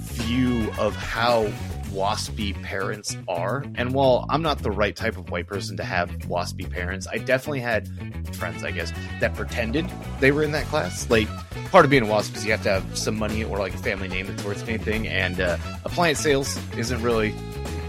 view 0.00 0.70
of 0.78 0.96
how 0.96 1.50
waspy 1.90 2.60
parents 2.62 3.16
are. 3.28 3.64
And 3.74 3.92
while 3.94 4.26
I'm 4.30 4.42
not 4.42 4.58
the 4.58 4.70
right 4.70 4.94
type 4.94 5.16
of 5.16 5.30
white 5.30 5.46
person 5.46 5.76
to 5.76 5.84
have 5.84 6.10
waspy 6.20 6.70
parents, 6.70 7.06
I 7.06 7.18
definitely 7.18 7.60
had 7.60 7.88
friends, 8.34 8.64
I 8.64 8.70
guess, 8.70 8.92
that 9.20 9.34
pretended 9.34 9.86
they 10.20 10.32
were 10.32 10.42
in 10.42 10.52
that 10.52 10.66
class. 10.66 11.08
Like, 11.10 11.28
part 11.70 11.84
of 11.84 11.90
being 11.90 12.02
a 12.02 12.06
wasp 12.06 12.36
is 12.36 12.44
you 12.44 12.52
have 12.52 12.62
to 12.62 12.70
have 12.70 12.98
some 12.98 13.16
money 13.16 13.44
or 13.44 13.58
like 13.58 13.74
a 13.74 13.78
family 13.78 14.08
name 14.08 14.26
that's 14.26 14.44
worth 14.44 14.66
anything. 14.68 15.08
And 15.08 15.40
uh, 15.40 15.58
appliance 15.84 16.20
sales 16.20 16.58
isn't 16.76 17.02
really 17.02 17.32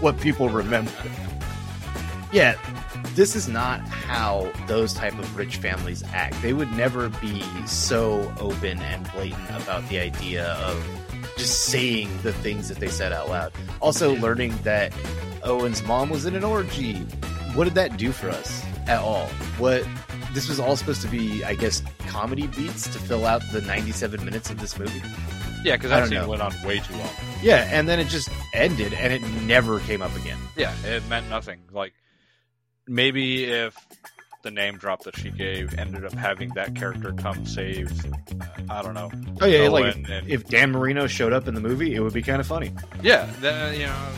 what 0.00 0.18
people 0.20 0.48
remember. 0.48 0.92
Yeah, 2.32 2.56
this 3.14 3.36
is 3.36 3.48
not 3.48 3.80
how 3.80 4.50
those 4.66 4.94
type 4.94 5.18
of 5.18 5.36
rich 5.36 5.56
families 5.56 6.02
act. 6.12 6.40
They 6.40 6.52
would 6.52 6.72
never 6.72 7.08
be 7.08 7.42
so 7.66 8.32
open 8.40 8.80
and 8.80 9.10
blatant 9.12 9.50
about 9.50 9.86
the 9.88 9.98
idea 9.98 10.46
of 10.54 10.82
just 11.36 11.66
saying 11.66 12.10
the 12.22 12.32
things 12.32 12.68
that 12.68 12.78
they 12.78 12.88
said 12.88 13.12
out 13.12 13.28
loud. 13.28 13.52
Also, 13.80 14.14
learning 14.16 14.56
that 14.62 14.92
Owen's 15.42 15.82
mom 15.82 16.10
was 16.10 16.26
in 16.26 16.34
an 16.34 16.44
orgy. 16.44 16.98
What 17.54 17.64
did 17.64 17.74
that 17.74 17.96
do 17.96 18.12
for 18.12 18.30
us 18.30 18.64
at 18.86 19.00
all? 19.00 19.26
What 19.58 19.86
this 20.32 20.48
was 20.48 20.58
all 20.58 20.76
supposed 20.76 21.02
to 21.02 21.08
be, 21.08 21.44
I 21.44 21.54
guess, 21.54 21.82
comedy 22.06 22.46
beats 22.46 22.84
to 22.92 22.98
fill 22.98 23.26
out 23.26 23.42
the 23.52 23.60
97 23.62 24.24
minutes 24.24 24.50
of 24.50 24.60
this 24.60 24.78
movie. 24.78 25.02
Yeah, 25.64 25.76
because 25.76 25.92
I 25.92 26.00
that 26.00 26.10
don't 26.10 26.20
scene 26.20 26.28
went 26.28 26.42
on 26.42 26.52
way 26.64 26.78
too 26.80 26.94
long. 26.94 27.10
Yeah, 27.42 27.68
and 27.70 27.88
then 27.88 28.00
it 28.00 28.08
just 28.08 28.28
ended 28.54 28.94
and 28.94 29.12
it 29.12 29.22
never 29.42 29.80
came 29.80 30.02
up 30.02 30.14
again. 30.16 30.38
Yeah, 30.56 30.74
it 30.84 31.06
meant 31.08 31.28
nothing. 31.28 31.60
Like, 31.70 31.92
maybe 32.86 33.44
if 33.44 33.76
the 34.42 34.50
name 34.50 34.76
drop 34.76 35.02
that 35.04 35.16
she 35.16 35.30
gave 35.30 35.78
ended 35.78 36.04
up 36.04 36.12
having 36.12 36.50
that 36.50 36.74
character 36.74 37.12
come 37.12 37.44
save, 37.46 37.90
uh, 38.40 38.46
I 38.70 38.82
don't 38.82 38.94
know. 38.94 39.10
Oh 39.40 39.46
yeah, 39.46 39.60
Owen 39.60 39.72
like 39.72 39.96
if, 39.96 40.08
and- 40.10 40.28
if 40.28 40.44
Dan 40.48 40.72
Marino 40.72 41.06
showed 41.06 41.32
up 41.32 41.48
in 41.48 41.54
the 41.54 41.60
movie, 41.60 41.94
it 41.94 42.00
would 42.00 42.12
be 42.12 42.22
kind 42.22 42.40
of 42.40 42.46
funny. 42.46 42.72
Yeah, 43.02 43.30
then, 43.40 43.74
you 43.78 43.86
know, 43.86 44.08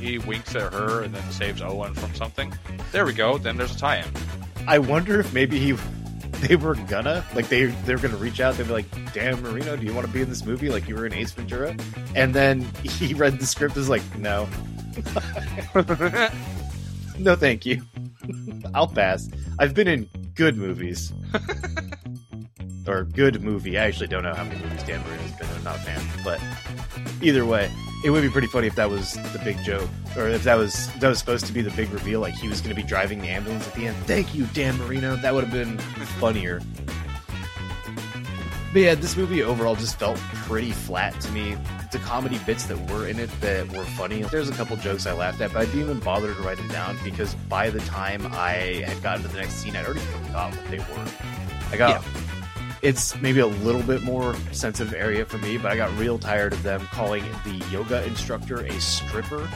he 0.00 0.18
winks 0.18 0.54
at 0.54 0.72
her 0.72 1.02
and 1.02 1.14
then 1.14 1.30
saves 1.32 1.60
Owen 1.62 1.94
from 1.94 2.14
something. 2.14 2.52
There 2.92 3.04
we 3.04 3.12
go. 3.12 3.36
Then 3.38 3.56
there's 3.56 3.74
a 3.74 3.78
tie-in. 3.78 4.06
I 4.66 4.78
wonder 4.78 5.20
if 5.20 5.32
maybe 5.34 5.58
he 5.58 5.72
they 6.46 6.56
were 6.56 6.74
gonna 6.74 7.22
like 7.34 7.48
they 7.48 7.66
they're 7.66 7.98
gonna 7.98 8.16
reach 8.16 8.40
out. 8.40 8.54
They'd 8.56 8.66
be 8.66 8.72
like, 8.72 9.12
"Dan 9.12 9.42
Marino, 9.42 9.76
do 9.76 9.84
you 9.84 9.92
want 9.92 10.06
to 10.06 10.12
be 10.12 10.22
in 10.22 10.28
this 10.30 10.44
movie? 10.44 10.70
Like 10.70 10.88
you 10.88 10.94
were 10.94 11.04
in 11.04 11.12
Ace 11.12 11.32
Ventura?" 11.32 11.76
And 12.14 12.34
then 12.34 12.60
he 12.82 13.12
read 13.14 13.38
the 13.38 13.46
script 13.46 13.76
is 13.76 13.88
like, 13.90 14.02
"No, 14.18 14.48
no, 17.24 17.36
thank 17.36 17.66
you. 17.66 17.82
I'll 18.74 18.88
pass. 18.88 19.28
I've 19.58 19.74
been 19.74 19.88
in 19.88 20.08
good 20.34 20.56
movies." 20.56 21.12
or 22.86 23.04
good 23.04 23.42
movie. 23.42 23.78
I 23.78 23.84
actually 23.84 24.08
don't 24.08 24.22
know 24.22 24.34
how 24.34 24.44
many 24.44 24.60
movies 24.62 24.82
Dan 24.82 25.02
Marino's 25.06 25.32
been 25.32 25.48
in. 25.48 25.56
I'm 25.56 25.64
not 25.64 25.76
a 25.76 25.80
fan, 25.80 26.02
but 26.24 26.40
either 27.22 27.46
way, 27.46 27.70
it 28.04 28.10
would 28.10 28.22
be 28.22 28.28
pretty 28.28 28.48
funny 28.48 28.66
if 28.66 28.74
that 28.76 28.90
was 28.90 29.14
the 29.32 29.40
big 29.44 29.62
joke, 29.62 29.88
or 30.16 30.28
if 30.28 30.42
that 30.44 30.56
was 30.56 30.90
that 30.94 31.08
was 31.08 31.18
supposed 31.18 31.46
to 31.46 31.52
be 31.52 31.62
the 31.62 31.70
big 31.72 31.90
reveal, 31.90 32.20
like 32.20 32.34
he 32.34 32.48
was 32.48 32.60
going 32.60 32.74
to 32.74 32.80
be 32.80 32.86
driving 32.86 33.20
the 33.20 33.28
ambulance 33.28 33.66
at 33.66 33.74
the 33.74 33.86
end. 33.86 33.96
Thank 34.06 34.34
you, 34.34 34.46
Dan 34.46 34.76
Marino. 34.78 35.16
That 35.16 35.34
would 35.34 35.44
have 35.44 35.52
been 35.52 35.78
funnier. 36.18 36.60
But 38.72 38.82
yeah, 38.82 38.94
this 38.94 39.16
movie 39.16 39.42
overall 39.42 39.74
just 39.74 39.98
felt 39.98 40.16
pretty 40.18 40.70
flat 40.70 41.18
to 41.22 41.32
me. 41.32 41.56
The 41.90 41.98
comedy 41.98 42.38
bits 42.46 42.66
that 42.66 42.78
were 42.90 43.08
in 43.08 43.18
it 43.18 43.30
that 43.40 43.68
were 43.72 43.84
funny, 43.84 44.22
there's 44.22 44.48
a 44.48 44.52
couple 44.52 44.76
jokes 44.76 45.06
I 45.06 45.12
laughed 45.12 45.40
at, 45.40 45.52
but 45.52 45.62
I 45.62 45.64
didn't 45.64 45.80
even 45.80 45.98
bother 45.98 46.32
to 46.32 46.42
write 46.42 46.58
them 46.58 46.68
down 46.68 46.96
because 47.02 47.34
by 47.48 47.70
the 47.70 47.80
time 47.80 48.26
I 48.30 48.84
had 48.86 49.02
gotten 49.02 49.22
to 49.22 49.28
the 49.28 49.38
next 49.38 49.54
scene, 49.54 49.74
I'd 49.74 49.84
already 49.84 50.00
forgot 50.00 50.54
what 50.54 50.70
they 50.70 50.78
were. 50.78 51.06
I 51.72 51.76
got. 51.76 52.04
It's 52.82 53.20
maybe 53.20 53.40
a 53.40 53.46
little 53.46 53.82
bit 53.82 54.02
more 54.02 54.34
sensitive 54.52 54.94
area 54.94 55.26
for 55.26 55.38
me, 55.38 55.58
but 55.58 55.72
I 55.72 55.76
got 55.76 55.94
real 55.98 56.18
tired 56.18 56.52
of 56.52 56.62
them 56.62 56.80
calling 56.92 57.24
the 57.44 57.62
yoga 57.70 58.04
instructor 58.04 58.60
a 58.60 58.80
stripper 58.80 59.48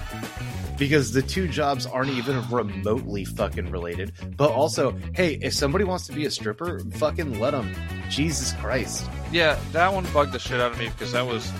because 0.76 1.12
the 1.12 1.22
two 1.22 1.48
jobs 1.48 1.86
aren't 1.86 2.10
even 2.10 2.42
remotely 2.50 3.24
fucking 3.24 3.70
related. 3.70 4.12
But 4.36 4.50
also, 4.50 4.96
hey, 5.14 5.38
if 5.40 5.54
somebody 5.54 5.84
wants 5.84 6.06
to 6.08 6.12
be 6.12 6.26
a 6.26 6.30
stripper, 6.30 6.80
fucking 6.96 7.38
let 7.38 7.52
them. 7.52 7.72
Jesus 8.10 8.52
Christ. 8.54 9.08
Yeah, 9.32 9.58
that 9.72 9.92
one 9.92 10.04
bugged 10.12 10.32
the 10.32 10.38
shit 10.38 10.60
out 10.60 10.72
of 10.72 10.78
me 10.78 10.88
because 10.88 11.12
that 11.12 11.26
was 11.26 11.50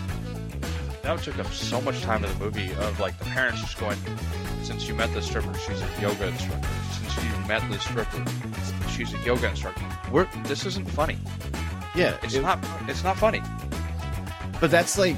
that 1.04 1.22
took 1.22 1.38
up 1.38 1.46
so 1.52 1.80
much 1.80 2.00
time 2.02 2.24
in 2.24 2.32
the 2.32 2.38
movie 2.44 2.72
of 2.74 2.98
like 3.00 3.18
the 3.18 3.24
parents 3.26 3.60
just 3.60 3.78
going, 3.78 3.98
since 4.62 4.88
you 4.88 4.94
met 4.94 5.12
the 5.14 5.20
stripper, 5.22 5.52
she's 5.58 5.80
a 5.80 6.00
yoga 6.00 6.26
instructor. 6.28 6.68
Since 6.92 7.24
you 7.24 7.46
met 7.46 7.70
the 7.70 7.78
stripper, 7.78 8.24
she's 8.90 9.12
a 9.14 9.18
yoga 9.18 9.48
instructor. 9.50 9.84
We're 10.10 10.26
this 10.44 10.64
isn't 10.66 10.88
funny. 10.90 11.18
Yeah, 11.94 12.16
It's 12.22 12.34
it- 12.34 12.42
not. 12.42 12.58
It's 12.88 13.04
not 13.04 13.16
funny. 13.16 13.42
But 14.60 14.70
that's 14.70 14.96
like, 14.98 15.16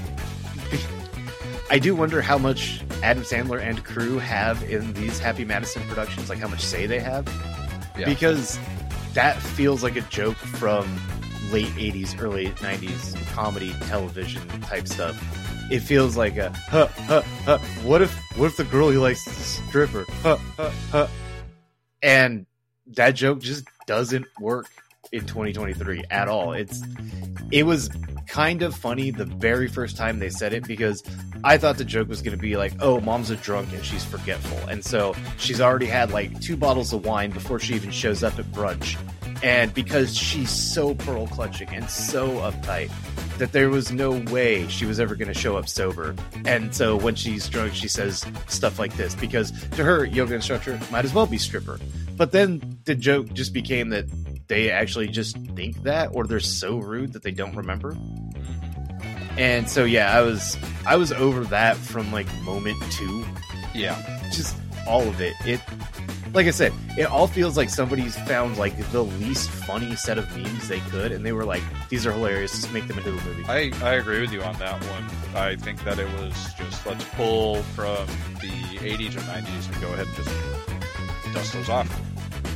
I 1.70 1.79
do 1.79 1.94
wonder 1.96 2.20
how 2.22 2.38
much 2.38 2.81
Adam 3.03 3.22
Sandler 3.25 3.61
and 3.61 3.85
crew 3.85 4.18
have 4.18 4.62
in 4.64 4.92
these 4.94 5.18
Happy 5.18 5.44
Madison 5.44 5.83
productions, 5.88 6.29
like 6.29 6.38
how 6.38 6.49
much 6.49 6.61
say 6.62 6.87
they 6.87 7.01
have, 7.01 7.27
Yeah. 7.99 8.07
because 8.07 8.59
that 9.14 9.37
feels 9.40 9.83
like 9.83 9.96
a 9.96 10.01
joke 10.03 10.37
from 10.37 10.85
late 11.53 11.72
'80s, 11.77 12.20
early 12.20 12.49
'90s 12.61 13.14
comedy 13.33 13.72
television 13.83 14.46
type 14.62 14.87
stuff. 14.88 15.16
It 15.71 15.81
feels 15.81 16.17
like 16.17 16.37
a 16.37 16.51
huh, 16.69 16.89
huh, 17.07 17.23
huh. 17.45 17.59
What 17.83 18.03
if 18.03 18.15
what 18.37 18.47
if 18.47 18.57
the 18.57 18.65
girl 18.65 18.91
he 18.91 18.99
likes 18.99 19.27
is 19.27 19.39
a 19.39 19.69
stripper? 19.69 20.05
Huh, 20.23 20.39
huh, 20.57 20.71
huh. 20.91 21.07
And 22.03 22.47
that 22.95 23.13
joke 23.13 23.41
just 23.41 23.65
doesn't 23.87 24.27
work 24.41 24.69
in 25.13 25.27
2023 25.27 26.05
at 26.11 26.29
all. 26.29 26.53
It's 26.53 26.83
it 27.51 27.65
was 27.65 27.91
kind 28.27 28.63
of 28.63 28.75
funny 28.75 29.11
the 29.11 29.25
very 29.25 29.69
first 29.69 29.97
time 29.97 30.19
they 30.19 30.31
said 30.31 30.53
it 30.53 30.67
because 30.67 31.03
I 31.45 31.59
thought 31.59 31.79
the 31.79 31.85
joke 31.85 32.09
was 32.09 32.23
going 32.23 32.37
to 32.37 32.43
be 32.43 32.57
like, 32.57 32.73
"Oh, 32.81 33.01
mom's 33.01 33.31
a 33.31 33.37
drunk 33.37 33.73
and 33.73 33.85
she's 33.85 34.05
forgetful." 34.05 34.69
And 34.69 34.85
so 34.85 35.15
she's 35.39 35.61
already 35.61 35.87
had 35.87 36.11
like 36.11 36.41
two 36.41 36.57
bottles 36.57 36.93
of 36.93 37.05
wine 37.05 37.31
before 37.31 37.59
she 37.59 37.75
even 37.75 37.91
shows 37.91 38.23
up 38.23 38.39
at 38.39 38.47
brunch. 38.47 38.99
And 39.43 39.73
because 39.75 40.17
she's 40.17 40.51
so 40.51 40.95
pearl 40.95 41.27
clutching 41.27 41.69
and 41.69 41.89
so 41.91 42.29
uptight 42.29 42.91
that 43.38 43.53
there 43.53 43.68
was 43.68 43.92
no 43.92 44.12
way 44.31 44.66
she 44.68 44.87
was 44.87 44.99
ever 45.01 45.14
going 45.14 45.29
to 45.29 45.38
show 45.38 45.57
up 45.57 45.68
sober. 45.68 46.14
And 46.44 46.75
so 46.75 46.96
when 46.96 47.14
she's 47.14 47.49
drunk, 47.49 47.75
she 47.75 47.88
says 47.88 48.25
stuff 48.49 48.79
like 48.79 48.96
this 48.96 49.14
because 49.14 49.51
to 49.70 49.85
her, 49.85 50.05
yoga 50.05 50.35
instructor 50.35 50.79
might 50.90 51.05
as 51.05 51.12
well 51.14 51.27
be 51.27 51.38
stripper. 51.38 51.79
But 52.16 52.33
then 52.33 52.79
the 52.85 52.94
joke 52.94 53.33
just 53.35 53.53
became 53.53 53.90
that 53.90 54.07
they 54.49 54.70
actually 54.70 55.09
just 55.09 55.37
think 55.55 55.83
that 55.83 56.11
or 56.14 56.25
they're 56.25 56.40
so 56.40 56.79
rude 56.79 57.12
that 57.12 57.22
they 57.22 57.31
don't 57.33 57.55
remember. 57.55 57.96
And 59.37 59.68
so 59.68 59.85
yeah, 59.85 60.16
I 60.16 60.22
was 60.22 60.57
I 60.87 60.96
was 60.96 61.12
over 61.12 61.44
that 61.44 61.77
from 61.77 62.11
like 62.12 62.27
moment 62.42 62.81
2 62.92 63.25
Yeah. 63.75 64.01
just 64.33 64.57
all 64.87 65.03
of 65.03 65.20
it. 65.20 65.35
It, 65.44 65.61
like 66.33 66.47
I 66.47 66.51
said, 66.51 66.73
it 66.99 67.05
all 67.05 67.27
feels 67.27 67.57
like 67.57 67.71
somebody's 67.71 68.17
found 68.21 68.59
like 68.59 68.77
the 68.93 69.03
least 69.05 69.51
funny 69.51 69.97
set 69.97 70.19
of 70.19 70.29
memes 70.37 70.69
they 70.69 70.81
could, 70.81 71.12
and 71.12 71.25
they 71.25 71.33
were 71.33 71.45
like, 71.45 71.62
"These 71.89 72.07
are 72.07 72.12
hilarious. 72.12 72.53
Let's 72.62 72.73
make 72.73 72.87
them 72.89 72.99
into 72.99 73.11
a 73.11 73.25
movie." 73.25 73.45
I, 73.49 73.71
I 73.83 73.95
agree 73.95 74.21
with 74.21 74.33
you 74.33 74.43
on 74.43 74.57
that 74.59 74.83
one. 74.85 75.05
I 75.37 75.57
think 75.57 75.83
that 75.85 75.99
it 75.99 76.09
was 76.21 76.35
just 76.55 76.85
let's 76.87 77.05
pull 77.15 77.62
from 77.75 78.07
the 78.41 78.79
80s 78.79 79.17
or 79.17 79.21
90s 79.21 79.73
and 79.73 79.81
go 79.81 79.93
ahead 79.93 80.07
and 80.07 80.17
just 80.17 81.35
dust 81.35 81.53
those 81.53 81.69
off. 81.69 82.01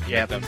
yeah, 0.08 0.26
Them. 0.26 0.42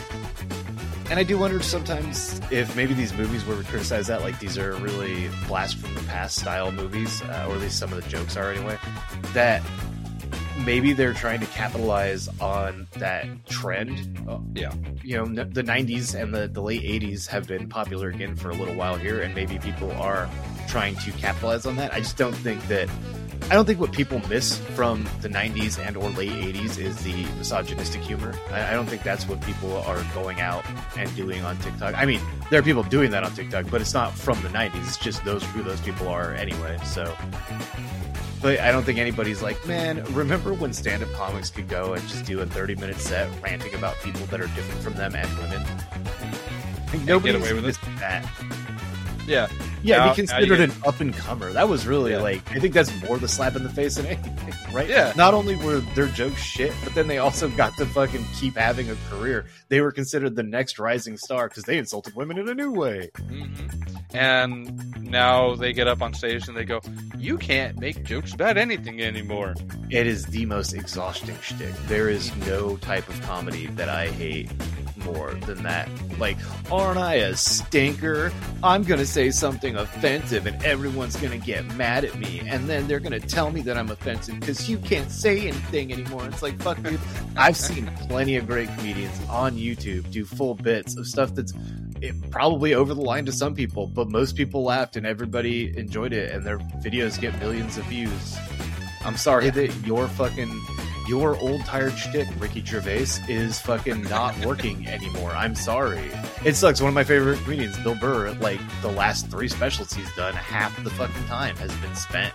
and 1.09 1.19
I 1.19 1.23
do 1.23 1.37
wonder 1.37 1.61
sometimes 1.61 2.39
if 2.51 2.75
maybe 2.75 2.93
these 2.93 3.13
movies 3.13 3.45
where 3.45 3.55
we 3.57 3.63
criticize 3.63 4.07
that, 4.07 4.21
like 4.21 4.39
these 4.39 4.57
are 4.57 4.75
really 4.75 5.29
blast 5.47 5.77
from 5.77 5.93
the 5.95 6.01
past 6.03 6.37
style 6.39 6.71
movies, 6.71 7.21
uh, 7.23 7.45
or 7.47 7.55
at 7.55 7.61
least 7.61 7.77
some 7.79 7.93
of 7.93 8.03
the 8.03 8.09
jokes 8.09 8.35
are 8.37 8.51
anyway. 8.51 8.77
That 9.33 9.61
maybe 10.65 10.93
they're 10.93 11.13
trying 11.13 11.39
to 11.39 11.45
capitalize 11.47 12.27
on 12.39 12.87
that 12.97 13.25
trend. 13.47 14.19
Uh, 14.27 14.39
Yeah. 14.53 14.73
you 15.03 15.17
know, 15.17 15.25
the 15.25 15.63
90s 15.63 16.13
and 16.19 16.33
the, 16.33 16.47
the 16.47 16.61
late 16.61 16.83
80s 16.83 17.27
have 17.27 17.47
been 17.47 17.67
popular 17.69 18.09
again 18.09 18.35
for 18.35 18.49
a 18.49 18.53
little 18.53 18.75
while 18.75 18.95
here, 18.95 19.21
and 19.21 19.33
maybe 19.35 19.57
people 19.59 19.91
are 19.93 20.29
trying 20.67 20.95
to 20.97 21.11
capitalize 21.13 21.65
on 21.65 21.75
that. 21.77 21.93
I 21.93 21.99
just 21.99 22.17
don't 22.17 22.35
think 22.35 22.65
that. 22.67 22.89
I 23.51 23.55
don't 23.55 23.65
think 23.65 23.81
what 23.81 23.91
people 23.91 24.21
miss 24.29 24.57
from 24.57 25.03
the 25.21 25.27
90s 25.27 25.77
and 25.77 25.97
or 25.97 26.09
late 26.11 26.31
80s 26.31 26.79
is 26.79 26.95
the 27.03 27.25
misogynistic 27.37 27.99
humor. 28.01 28.33
I, 28.51 28.69
I 28.69 28.71
don't 28.71 28.85
think 28.85 29.03
that's 29.03 29.27
what 29.27 29.41
people 29.41 29.75
are 29.81 30.01
going 30.13 30.39
out 30.39 30.63
and 30.95 31.13
doing 31.17 31.43
on 31.43 31.57
TikTok. 31.57 31.93
I 31.97 32.05
mean, 32.05 32.21
there 32.49 32.59
are 32.61 32.63
people 32.63 32.83
doing 32.83 33.11
that 33.11 33.25
on 33.25 33.33
TikTok, 33.33 33.65
but 33.69 33.81
it's 33.81 33.93
not 33.93 34.13
from 34.17 34.41
the 34.43 34.47
90s. 34.49 34.87
It's 34.87 34.97
just 34.97 35.25
those 35.25 35.43
who 35.43 35.61
those 35.61 35.81
people 35.81 36.07
are 36.07 36.33
anyway. 36.33 36.77
So, 36.85 37.13
but 38.43 38.59
I 38.59 38.73
don't 38.73 38.83
think 38.83 38.99
anybody's 38.99 39.41
like, 39.41 39.65
man, 39.65 40.03
remember 40.13 40.53
when 40.53 40.73
stand-up 40.73 41.11
comics 41.13 41.49
could 41.49 41.69
go 41.69 41.93
and 41.93 42.05
just 42.09 42.25
do 42.25 42.41
a 42.41 42.45
30-minute 42.45 42.97
set 42.97 43.29
ranting 43.41 43.73
about 43.73 43.95
people 44.03 44.25
that 44.27 44.41
are 44.41 44.47
different 44.47 44.83
from 44.83 44.93
them 44.95 45.15
and 45.15 45.37
women? 45.37 45.61
I 45.61 46.89
think 46.89 47.05
nobody's 47.05 47.41
away 47.41 47.53
with 47.53 47.65
it. 47.65 47.79
that. 47.99 48.62
Yeah. 49.27 49.47
Yeah, 49.83 49.97
Now- 49.97 50.09
be 50.11 50.15
considered 50.15 50.57
you 50.57 50.63
an 50.63 50.71
up 50.85 50.99
and 51.01 51.15
comer. 51.15 51.51
That 51.53 51.67
was 51.69 51.85
really 51.87 52.11
Yeah. 52.11 52.19
like 52.21 52.51
I 52.55 52.59
think 52.59 52.73
that's 52.73 52.91
more 53.03 53.17
the 53.17 53.27
slap 53.27 53.55
in 53.55 53.63
the 53.63 53.69
face 53.69 53.95
than 53.95 54.05
anything, 54.05 54.37
right? 54.73 54.87
Yeah. 54.89 55.13
Not 55.15 55.33
only 55.33 55.55
were 55.57 55.79
their 55.95 56.07
jokes 56.07 56.41
shit, 56.41 56.73
but 56.83 56.93
then 56.95 57.07
they 57.07 57.17
also 57.17 57.49
got 57.57 57.75
to 57.77 57.85
fucking 57.85 58.25
keep 58.39 58.55
having 58.55 58.89
a 58.89 58.95
career. 59.09 59.45
They 59.69 59.81
were 59.81 59.91
considered 59.91 60.35
the 60.35 60.43
next 60.43 60.79
rising 60.79 61.17
star 61.17 61.47
because 61.49 61.63
they 61.63 61.77
insulted 61.77 62.15
women 62.15 62.37
in 62.37 62.47
a 62.49 62.53
new 62.53 62.71
way. 62.71 63.09
hmm 63.27 63.43
And 64.13 65.01
now 65.09 65.55
they 65.55 65.73
get 65.73 65.87
up 65.87 66.01
on 66.01 66.13
stage 66.13 66.47
and 66.47 66.55
they 66.55 66.65
go, 66.65 66.79
"You 67.17 67.37
can't 67.37 67.79
make 67.79 68.03
jokes 68.03 68.33
about 68.33 68.57
anything 68.57 69.01
anymore." 69.01 69.55
It 69.89 70.05
is 70.07 70.25
the 70.27 70.45
most 70.45 70.73
exhausting 70.73 71.35
shtick. 71.41 71.73
There 71.87 72.09
is 72.09 72.33
no 72.47 72.77
type 72.77 73.07
of 73.09 73.19
comedy 73.23 73.67
that 73.75 73.89
I 73.89 74.07
hate 74.09 74.51
more 74.97 75.33
than 75.45 75.63
that. 75.63 75.89
Like, 76.19 76.37
aren't 76.71 76.97
I 76.97 77.15
a 77.15 77.35
stinker? 77.35 78.31
I'm 78.61 78.83
gonna 78.83 79.05
say 79.05 79.31
something 79.31 79.75
offensive 79.75 80.45
and 80.45 80.63
everyone's 80.63 81.15
gonna 81.15 81.37
get 81.37 81.65
mad 81.75 82.05
at 82.05 82.17
me, 82.17 82.41
and 82.45 82.69
then 82.69 82.87
they're 82.87 82.99
gonna 82.99 83.19
tell 83.19 83.51
me 83.51 83.61
that 83.61 83.77
I'm 83.77 83.89
offensive 83.89 84.39
because 84.39 84.69
you 84.69 84.77
can't 84.77 85.11
say 85.11 85.47
anything 85.47 85.91
anymore. 85.91 86.25
It's 86.25 86.41
like, 86.41 86.59
fuck 86.61 86.81
dude. 86.81 86.99
I've 87.35 87.57
seen 87.57 87.87
plenty 88.07 88.37
of 88.37 88.47
great 88.47 88.69
comedians 88.77 89.19
on 89.29 89.55
YouTube 89.55 90.09
do 90.11 90.25
full 90.25 90.55
bits 90.55 90.97
of 90.97 91.07
stuff 91.07 91.33
that's 91.35 91.53
it, 92.01 92.15
probably 92.31 92.73
over 92.73 92.93
the 92.93 93.01
line 93.01 93.25
to 93.25 93.31
some 93.31 93.55
people, 93.55 93.87
but 93.87 94.09
most 94.09 94.35
people 94.35 94.63
laughed 94.63 94.97
and 94.97 95.05
everybody 95.05 95.75
enjoyed 95.77 96.11
it, 96.13 96.31
and 96.31 96.45
their 96.45 96.57
videos 96.57 97.19
get 97.19 97.37
millions 97.39 97.77
of 97.77 97.85
views. 97.85 98.37
I'm 99.05 99.17
sorry 99.17 99.49
that 99.49 99.73
your 99.85 100.07
fucking 100.07 100.49
your 101.07 101.37
old 101.39 101.61
tired 101.65 101.97
shtick, 101.97 102.27
Ricky 102.39 102.63
Gervais, 102.63 103.07
is 103.27 103.59
fucking 103.59 104.03
not 104.03 104.37
working 104.45 104.87
anymore. 104.87 105.31
I'm 105.31 105.55
sorry. 105.55 106.11
It 106.45 106.55
sucks. 106.55 106.81
One 106.81 106.89
of 106.89 106.95
my 106.95 107.03
favorite 107.03 107.39
comedians, 107.39 107.77
Bill 107.79 107.95
Burr, 107.95 108.31
like 108.33 108.59
the 108.81 108.91
last 108.91 109.29
three 109.29 109.47
specials 109.47 109.93
he's 109.93 110.13
done, 110.15 110.33
half 110.33 110.81
the 110.83 110.89
fucking 110.91 111.25
time 111.25 111.55
has 111.57 111.73
been 111.77 111.95
spent 111.95 112.33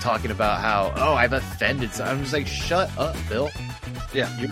talking 0.00 0.30
about 0.30 0.60
how, 0.60 0.92
oh, 0.96 1.14
I've 1.14 1.32
offended. 1.32 1.92
So 1.92 2.04
I'm 2.04 2.20
just 2.20 2.32
like, 2.32 2.46
shut 2.46 2.90
up, 2.98 3.16
Bill. 3.28 3.50
Yeah. 4.12 4.34
You're, 4.38 4.50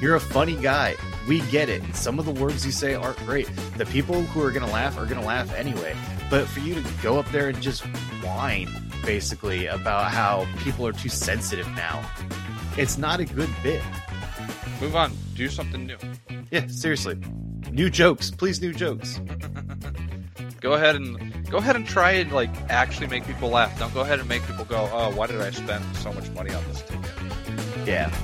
you're 0.00 0.14
a 0.16 0.20
funny 0.20 0.56
guy. 0.56 0.94
We 1.28 1.40
get 1.50 1.68
it. 1.68 1.82
Some 1.94 2.18
of 2.18 2.24
the 2.24 2.32
words 2.32 2.64
you 2.64 2.72
say 2.72 2.94
aren't 2.94 3.18
great. 3.18 3.48
The 3.76 3.86
people 3.86 4.22
who 4.22 4.42
are 4.42 4.50
going 4.50 4.66
to 4.66 4.72
laugh 4.72 4.96
are 4.98 5.04
going 5.06 5.20
to 5.20 5.26
laugh 5.26 5.52
anyway. 5.54 5.96
But 6.30 6.46
for 6.46 6.60
you 6.60 6.74
to 6.74 6.84
go 7.02 7.18
up 7.18 7.30
there 7.32 7.48
and 7.48 7.60
just 7.60 7.82
whine, 8.22 8.68
basically, 9.04 9.66
about 9.66 10.10
how 10.10 10.46
people 10.58 10.86
are 10.86 10.92
too 10.92 11.08
sensitive 11.08 11.66
now, 11.72 12.08
it's 12.76 12.98
not 12.98 13.20
a 13.20 13.24
good 13.24 13.50
bit. 13.62 13.82
Move 14.80 14.96
on. 14.96 15.12
Do 15.34 15.48
something 15.48 15.86
new. 15.86 15.98
Yeah, 16.50 16.66
seriously. 16.68 17.16
New 17.70 17.90
jokes. 17.90 18.30
Please, 18.30 18.60
new 18.60 18.72
jokes. 18.72 19.20
Go 20.60 20.74
ahead 20.74 20.94
and 20.94 21.48
go 21.50 21.56
ahead 21.56 21.74
and 21.74 21.86
try 21.86 22.10
and 22.12 22.30
like 22.32 22.50
actually 22.68 23.06
make 23.06 23.26
people 23.26 23.48
laugh. 23.48 23.78
Don't 23.78 23.94
go 23.94 24.00
ahead 24.02 24.20
and 24.20 24.28
make 24.28 24.46
people 24.46 24.66
go, 24.66 24.90
"Oh, 24.92 25.10
why 25.16 25.26
did 25.26 25.40
I 25.40 25.50
spend 25.50 25.82
so 25.96 26.12
much 26.12 26.28
money 26.32 26.52
on 26.52 26.62
this 26.68 26.82
ticket?" 26.82 27.10
Yeah. 27.86 28.14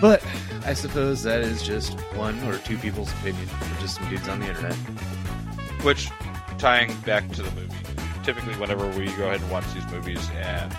But 0.00 0.24
I 0.64 0.74
suppose 0.74 1.24
that 1.24 1.40
is 1.40 1.60
just 1.62 1.98
one 2.14 2.38
or 2.44 2.58
two 2.58 2.78
people's 2.78 3.12
opinion, 3.14 3.48
or 3.48 3.80
just 3.80 3.96
some 3.96 4.08
dudes 4.08 4.28
on 4.28 4.38
the 4.38 4.46
internet. 4.46 4.74
Which, 5.82 6.08
tying 6.56 6.94
back 7.00 7.28
to 7.32 7.42
the 7.42 7.50
movie, 7.50 7.74
typically 8.22 8.54
whenever 8.54 8.86
we 8.90 9.06
go 9.16 9.24
ahead 9.24 9.40
and 9.40 9.50
watch 9.50 9.64
these 9.74 9.86
movies 9.90 10.24
and 10.36 10.72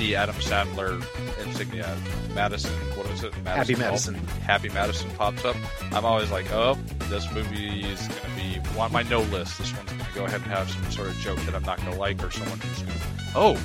the 0.00 0.16
Adam 0.16 0.34
Sandler 0.36 1.04
insignia, 1.44 1.94
Madison, 2.34 2.72
what 2.96 3.06
is 3.10 3.22
it? 3.22 3.34
Happy 3.44 3.74
Hall? 3.74 3.82
Madison. 3.82 4.14
Happy 4.46 4.70
Madison 4.70 5.10
pops 5.10 5.44
up. 5.44 5.56
I'm 5.92 6.06
always 6.06 6.30
like, 6.30 6.50
oh, 6.52 6.78
this 7.10 7.30
movie 7.32 7.82
is 7.82 8.08
going 8.08 8.20
to 8.22 8.62
be 8.64 8.78
on 8.78 8.90
my 8.92 9.02
no 9.02 9.20
list. 9.20 9.58
This 9.58 9.76
one's 9.76 9.92
going 9.92 10.04
to 10.04 10.14
go 10.14 10.24
ahead 10.24 10.40
and 10.40 10.50
have 10.50 10.70
some 10.70 10.90
sort 10.90 11.08
of 11.08 11.16
joke 11.18 11.38
that 11.40 11.54
I'm 11.54 11.64
not 11.64 11.76
going 11.82 11.92
to 11.92 11.98
like, 11.98 12.24
or 12.24 12.30
someone 12.30 12.58
who's 12.58 12.82
going 12.82 12.98
to, 12.98 13.04
oh, 13.34 13.60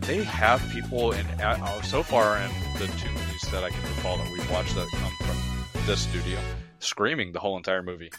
they 0.00 0.24
have 0.24 0.60
people 0.70 1.12
in 1.12 1.24
uh, 1.40 1.82
so 1.82 2.02
far 2.02 2.36
in 2.38 2.50
the 2.78 2.86
two 2.98 3.08
movies 3.10 3.48
that 3.52 3.62
I 3.62 3.70
can 3.70 3.96
recall 3.96 4.16
that 4.16 4.32
we've 4.32 4.50
watched 4.50 4.74
that 4.74 4.88
come 4.90 5.12
from 5.20 5.86
this 5.86 6.00
studio 6.00 6.38
screaming 6.80 7.30
the 7.30 7.38
whole 7.38 7.56
entire 7.56 7.84
movie. 7.84 8.10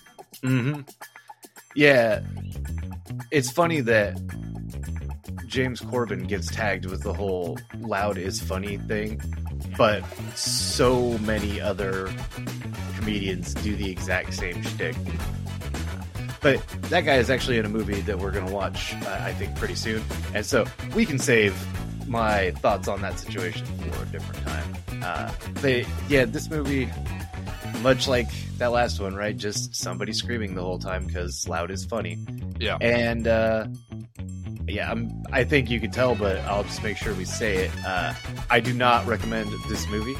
Mm-hmm. 0.41 0.81
Yeah, 1.75 2.21
it's 3.29 3.51
funny 3.51 3.81
that 3.81 4.17
James 5.49 5.81
Corden 5.81 6.27
gets 6.27 6.47
tagged 6.47 6.85
with 6.85 7.01
the 7.01 7.11
whole 7.11 7.57
"loud 7.79 8.17
is 8.17 8.39
funny" 8.39 8.77
thing, 8.77 9.19
but 9.77 10.03
so 10.35 11.17
many 11.19 11.59
other 11.59 12.13
comedians 12.95 13.55
do 13.55 13.75
the 13.75 13.89
exact 13.89 14.33
same 14.33 14.61
shtick. 14.61 14.95
But 16.41 16.65
that 16.83 17.01
guy 17.01 17.15
is 17.15 17.29
actually 17.29 17.57
in 17.57 17.65
a 17.65 17.69
movie 17.69 17.99
that 18.01 18.19
we're 18.19 18.31
going 18.31 18.45
to 18.45 18.53
watch, 18.53 18.93
uh, 18.93 19.19
I 19.21 19.33
think, 19.33 19.55
pretty 19.57 19.75
soon, 19.75 20.03
and 20.33 20.45
so 20.45 20.65
we 20.95 21.05
can 21.05 21.17
save 21.17 21.55
my 22.07 22.51
thoughts 22.51 22.87
on 22.87 23.01
that 23.01 23.19
situation 23.19 23.65
for 23.65 24.03
a 24.03 24.05
different 24.05 24.45
time. 24.45 24.75
Uh, 25.03 25.31
but 25.61 25.85
yeah, 26.09 26.25
this 26.25 26.49
movie 26.49 26.89
much 27.81 28.07
like 28.07 28.27
that 28.57 28.71
last 28.71 28.99
one, 28.99 29.15
right? 29.15 29.35
Just 29.35 29.75
somebody 29.75 30.13
screaming 30.13 30.55
the 30.55 30.61
whole 30.61 30.79
time 30.79 31.05
because 31.05 31.47
loud 31.47 31.71
is 31.71 31.85
funny. 31.85 32.19
Yeah. 32.59 32.77
And 32.81 33.27
uh, 33.27 33.67
yeah, 34.71 34.91
I'm, 34.91 35.23
I 35.31 35.43
think 35.43 35.69
you 35.69 35.79
can 35.79 35.91
tell, 35.91 36.15
but 36.15 36.37
I'll 36.39 36.63
just 36.63 36.83
make 36.83 36.97
sure 36.97 37.13
we 37.13 37.25
say 37.25 37.65
it. 37.65 37.71
Uh, 37.85 38.13
I 38.49 38.59
do 38.59 38.73
not 38.73 39.05
recommend 39.07 39.51
this 39.67 39.87
movie. 39.89 40.15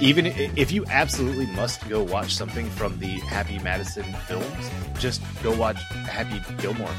Even 0.00 0.26
if 0.26 0.72
you 0.72 0.84
absolutely 0.86 1.46
must 1.46 1.86
go 1.88 2.02
watch 2.02 2.34
something 2.34 2.68
from 2.70 2.98
the 3.00 3.18
Happy 3.20 3.58
Madison 3.58 4.04
films, 4.26 4.70
just 4.98 5.20
go 5.42 5.54
watch 5.56 5.76
Happy 6.08 6.40
Gilmore 6.62 6.90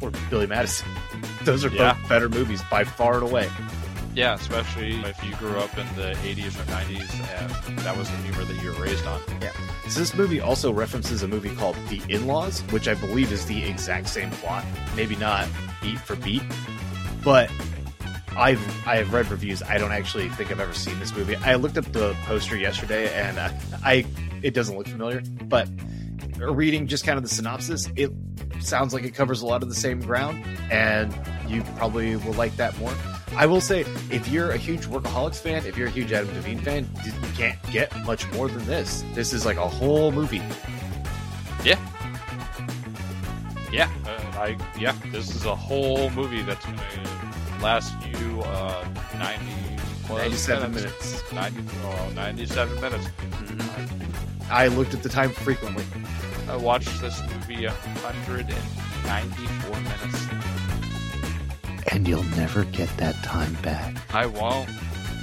or 0.00 0.10
Billy 0.30 0.46
Madison. 0.46 0.88
Those 1.44 1.64
are 1.64 1.68
Yeah. 1.70 1.94
both 1.94 2.08
better 2.08 2.28
movies 2.28 2.62
by 2.70 2.84
far 2.84 3.14
and 3.14 3.22
away. 3.24 3.48
Yeah, 4.14 4.34
especially 4.34 4.94
if 5.00 5.22
you 5.24 5.34
grew 5.36 5.58
up 5.58 5.76
in 5.76 5.86
the 5.96 6.12
80s 6.22 6.58
or 6.58 6.64
90s 6.72 7.68
and 7.68 7.78
that 7.80 7.96
was 7.96 8.08
the 8.10 8.16
humor 8.18 8.44
that 8.44 8.62
you 8.62 8.72
were 8.72 8.82
raised 8.82 9.04
on. 9.06 9.20
So 9.88 10.00
this 10.00 10.14
movie 10.14 10.40
also 10.40 10.72
references 10.72 11.22
a 11.22 11.28
movie 11.28 11.54
called 11.54 11.76
The 11.88 12.00
In-Laws, 12.08 12.60
which 12.70 12.88
I 12.88 12.94
believe 12.94 13.30
is 13.30 13.44
the 13.44 13.62
exact 13.64 14.08
same 14.08 14.30
plot. 14.30 14.64
Maybe 14.96 15.16
not 15.16 15.46
beat 15.86 16.00
for 16.00 16.16
beat, 16.16 16.42
but 17.24 17.50
I've 18.36 18.60
I 18.86 18.96
have 18.96 19.12
read 19.12 19.30
reviews. 19.30 19.62
I 19.62 19.78
don't 19.78 19.92
actually 19.92 20.28
think 20.30 20.50
I've 20.50 20.60
ever 20.60 20.74
seen 20.74 20.98
this 20.98 21.14
movie. 21.14 21.36
I 21.36 21.54
looked 21.54 21.78
up 21.78 21.84
the 21.92 22.14
poster 22.24 22.56
yesterday, 22.56 23.12
and 23.14 23.38
uh, 23.38 23.50
I 23.84 24.04
it 24.42 24.52
doesn't 24.52 24.76
look 24.76 24.88
familiar. 24.88 25.22
But 25.44 25.68
reading 26.38 26.86
just 26.86 27.04
kind 27.04 27.16
of 27.16 27.22
the 27.22 27.30
synopsis, 27.30 27.88
it 27.94 28.10
sounds 28.60 28.92
like 28.92 29.04
it 29.04 29.14
covers 29.14 29.42
a 29.42 29.46
lot 29.46 29.62
of 29.62 29.68
the 29.68 29.74
same 29.74 30.00
ground, 30.00 30.44
and 30.70 31.14
you 31.48 31.62
probably 31.76 32.16
will 32.16 32.34
like 32.34 32.56
that 32.56 32.76
more. 32.78 32.92
I 33.36 33.46
will 33.46 33.60
say, 33.60 33.80
if 34.10 34.28
you're 34.28 34.50
a 34.50 34.56
huge 34.56 34.86
Workaholics 34.86 35.36
fan, 35.36 35.66
if 35.66 35.76
you're 35.76 35.88
a 35.88 35.90
huge 35.90 36.12
Adam 36.12 36.32
Devine 36.34 36.58
fan, 36.58 36.88
you 37.04 37.12
can't 37.34 37.60
get 37.70 37.94
much 38.04 38.30
more 38.32 38.48
than 38.48 38.64
this. 38.66 39.04
This 39.14 39.32
is 39.32 39.44
like 39.44 39.56
a 39.56 39.68
whole 39.68 40.10
movie. 40.10 40.42
Yeah, 41.64 41.78
uh, 43.84 44.38
I 44.38 44.56
yeah, 44.78 44.94
this 45.12 45.34
is 45.34 45.44
a 45.44 45.54
whole 45.54 46.10
movie 46.10 46.42
that's 46.42 46.64
going 46.64 46.78
to 46.78 47.62
last 47.62 47.94
you 48.06 48.40
uh, 48.42 48.86
90 49.18 49.44
plus 50.04 50.22
97 50.22 50.74
minutes. 50.74 51.32
90 51.32 51.64
oh, 51.84 52.12
97 52.14 52.80
minutes. 52.80 53.08
I 54.50 54.68
looked 54.68 54.94
at 54.94 55.02
the 55.02 55.08
time 55.08 55.30
frequently. 55.30 55.84
I 56.48 56.56
watched 56.56 57.00
this 57.00 57.20
movie 57.22 57.66
194 57.66 59.80
minutes. 59.80 60.26
And 61.92 62.06
you'll 62.06 62.22
never 62.36 62.64
get 62.64 62.94
that 62.98 63.16
time 63.24 63.54
back. 63.62 63.96
I 64.14 64.26
won't. 64.26 64.68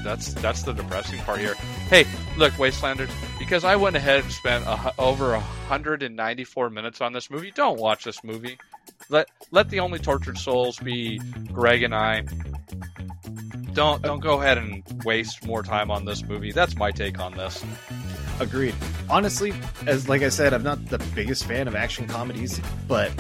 That's 0.04 0.34
that's 0.36 0.64
the 0.64 0.74
depressing 0.74 1.20
part 1.20 1.40
here. 1.40 1.56
Hey, 1.90 2.06
look, 2.38 2.54
Wastelanders, 2.54 3.10
because 3.40 3.64
I 3.64 3.76
went 3.76 3.96
ahead 3.96 4.24
and 4.24 4.32
spent 4.32 4.66
a, 4.66 4.94
over 5.00 5.32
194 5.32 6.70
minutes 6.70 7.02
on 7.02 7.14
this 7.14 7.30
movie. 7.30 7.52
Don't 7.52 7.80
watch 7.80 8.04
this 8.04 8.24
movie. 8.24 8.58
Let 9.10 9.30
let 9.52 9.70
the 9.70 9.80
only 9.80 10.00
tortured 10.00 10.38
souls 10.38 10.78
be 10.80 11.20
Greg 11.52 11.84
and 11.84 11.96
I. 11.96 12.26
Don't 13.74 14.02
don't 14.02 14.20
go 14.20 14.40
ahead 14.42 14.58
and 14.58 14.84
waste 15.04 15.46
more 15.46 15.64
time 15.64 15.90
on 15.90 16.06
this 16.06 16.24
movie. 16.24 16.52
That's 16.52 16.76
my 16.76 16.92
take 16.92 17.20
on 17.20 17.34
this. 17.34 17.64
Agreed. 18.40 18.76
Honestly, 19.10 19.54
as 19.88 20.10
like 20.10 20.22
I 20.22 20.30
said, 20.30 20.54
I'm 20.54 20.64
not 20.64 20.86
the 20.88 21.00
biggest 21.16 21.46
fan 21.46 21.68
of 21.68 21.76
action 21.76 22.08
comedies, 22.08 22.60
but 22.88 23.12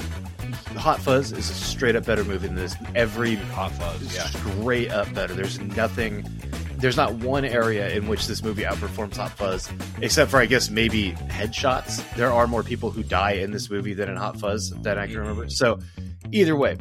Hot 0.77 0.99
Fuzz 0.99 1.31
is 1.31 1.49
a 1.49 1.53
straight 1.53 1.95
up 1.95 2.05
better 2.05 2.23
movie 2.23 2.47
than 2.47 2.55
this. 2.55 2.75
Every 2.95 3.35
Hot 3.35 3.71
Fuzz, 3.71 4.15
yeah. 4.15 4.25
straight 4.25 4.91
up 4.91 5.13
better. 5.13 5.33
There's 5.33 5.59
nothing. 5.59 6.25
There's 6.83 6.97
not 6.97 7.13
one 7.13 7.45
area 7.45 7.95
in 7.95 8.09
which 8.09 8.27
this 8.27 8.43
movie 8.43 8.63
outperforms 8.63 9.15
Hot 9.15 9.31
Fuzz, 9.31 9.71
except 10.01 10.29
for 10.29 10.41
I 10.41 10.45
guess 10.45 10.69
maybe 10.69 11.13
headshots. 11.13 12.03
There 12.15 12.29
are 12.29 12.45
more 12.45 12.61
people 12.61 12.91
who 12.91 13.03
die 13.03 13.35
in 13.35 13.51
this 13.51 13.69
movie 13.69 13.93
than 13.93 14.09
in 14.09 14.17
Hot 14.17 14.37
Fuzz 14.37 14.71
that 14.81 14.97
I 14.97 15.07
can 15.07 15.17
remember. 15.17 15.49
So, 15.49 15.79
either 16.33 16.57
way, 16.57 16.75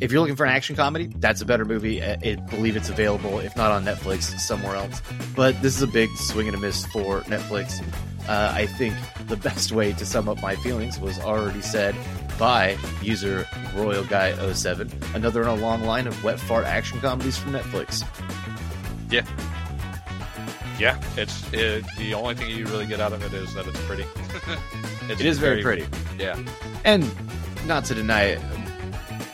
if 0.00 0.10
you're 0.10 0.20
looking 0.20 0.34
for 0.34 0.44
an 0.44 0.50
action 0.50 0.74
comedy, 0.74 1.12
that's 1.18 1.40
a 1.40 1.44
better 1.44 1.64
movie. 1.64 2.02
I 2.02 2.34
believe 2.50 2.74
it's 2.76 2.88
available, 2.88 3.38
if 3.38 3.56
not 3.56 3.70
on 3.70 3.84
Netflix, 3.84 4.36
somewhere 4.40 4.74
else. 4.74 5.00
But 5.36 5.62
this 5.62 5.76
is 5.76 5.82
a 5.82 5.86
big 5.86 6.10
swing 6.16 6.48
and 6.48 6.56
a 6.56 6.58
miss 6.58 6.84
for 6.86 7.20
Netflix. 7.20 7.80
Uh, 8.28 8.52
I 8.52 8.66
think 8.66 8.96
the 9.28 9.36
best 9.36 9.70
way 9.70 9.92
to 9.92 10.04
sum 10.04 10.28
up 10.28 10.42
my 10.42 10.56
feelings 10.56 10.98
was 10.98 11.20
already 11.20 11.60
said 11.60 11.94
by 12.36 12.76
user 13.00 13.46
Royal 13.76 14.02
Guy 14.02 14.34
07 14.52 14.90
another 15.14 15.42
in 15.42 15.48
a 15.48 15.54
long 15.54 15.84
line 15.84 16.08
of 16.08 16.24
wet 16.24 16.40
fart 16.40 16.64
action 16.64 17.00
comedies 17.00 17.38
from 17.38 17.52
Netflix. 17.52 18.02
Yeah, 19.14 19.26
Yeah, 20.78 21.00
it's 21.16 21.52
it, 21.52 21.84
the 21.98 22.14
only 22.14 22.34
thing 22.34 22.50
you 22.50 22.66
really 22.66 22.86
get 22.86 23.00
out 23.00 23.12
of 23.12 23.22
it 23.22 23.32
is 23.32 23.54
that 23.54 23.66
it's 23.66 23.80
pretty. 23.82 24.04
it's 25.08 25.20
It 25.20 25.26
is 25.26 25.38
very 25.38 25.62
pretty. 25.62 25.86
Yeah, 26.18 26.42
And 26.84 27.08
not 27.66 27.84
to 27.86 27.94
deny 27.94 28.22
it, 28.24 28.40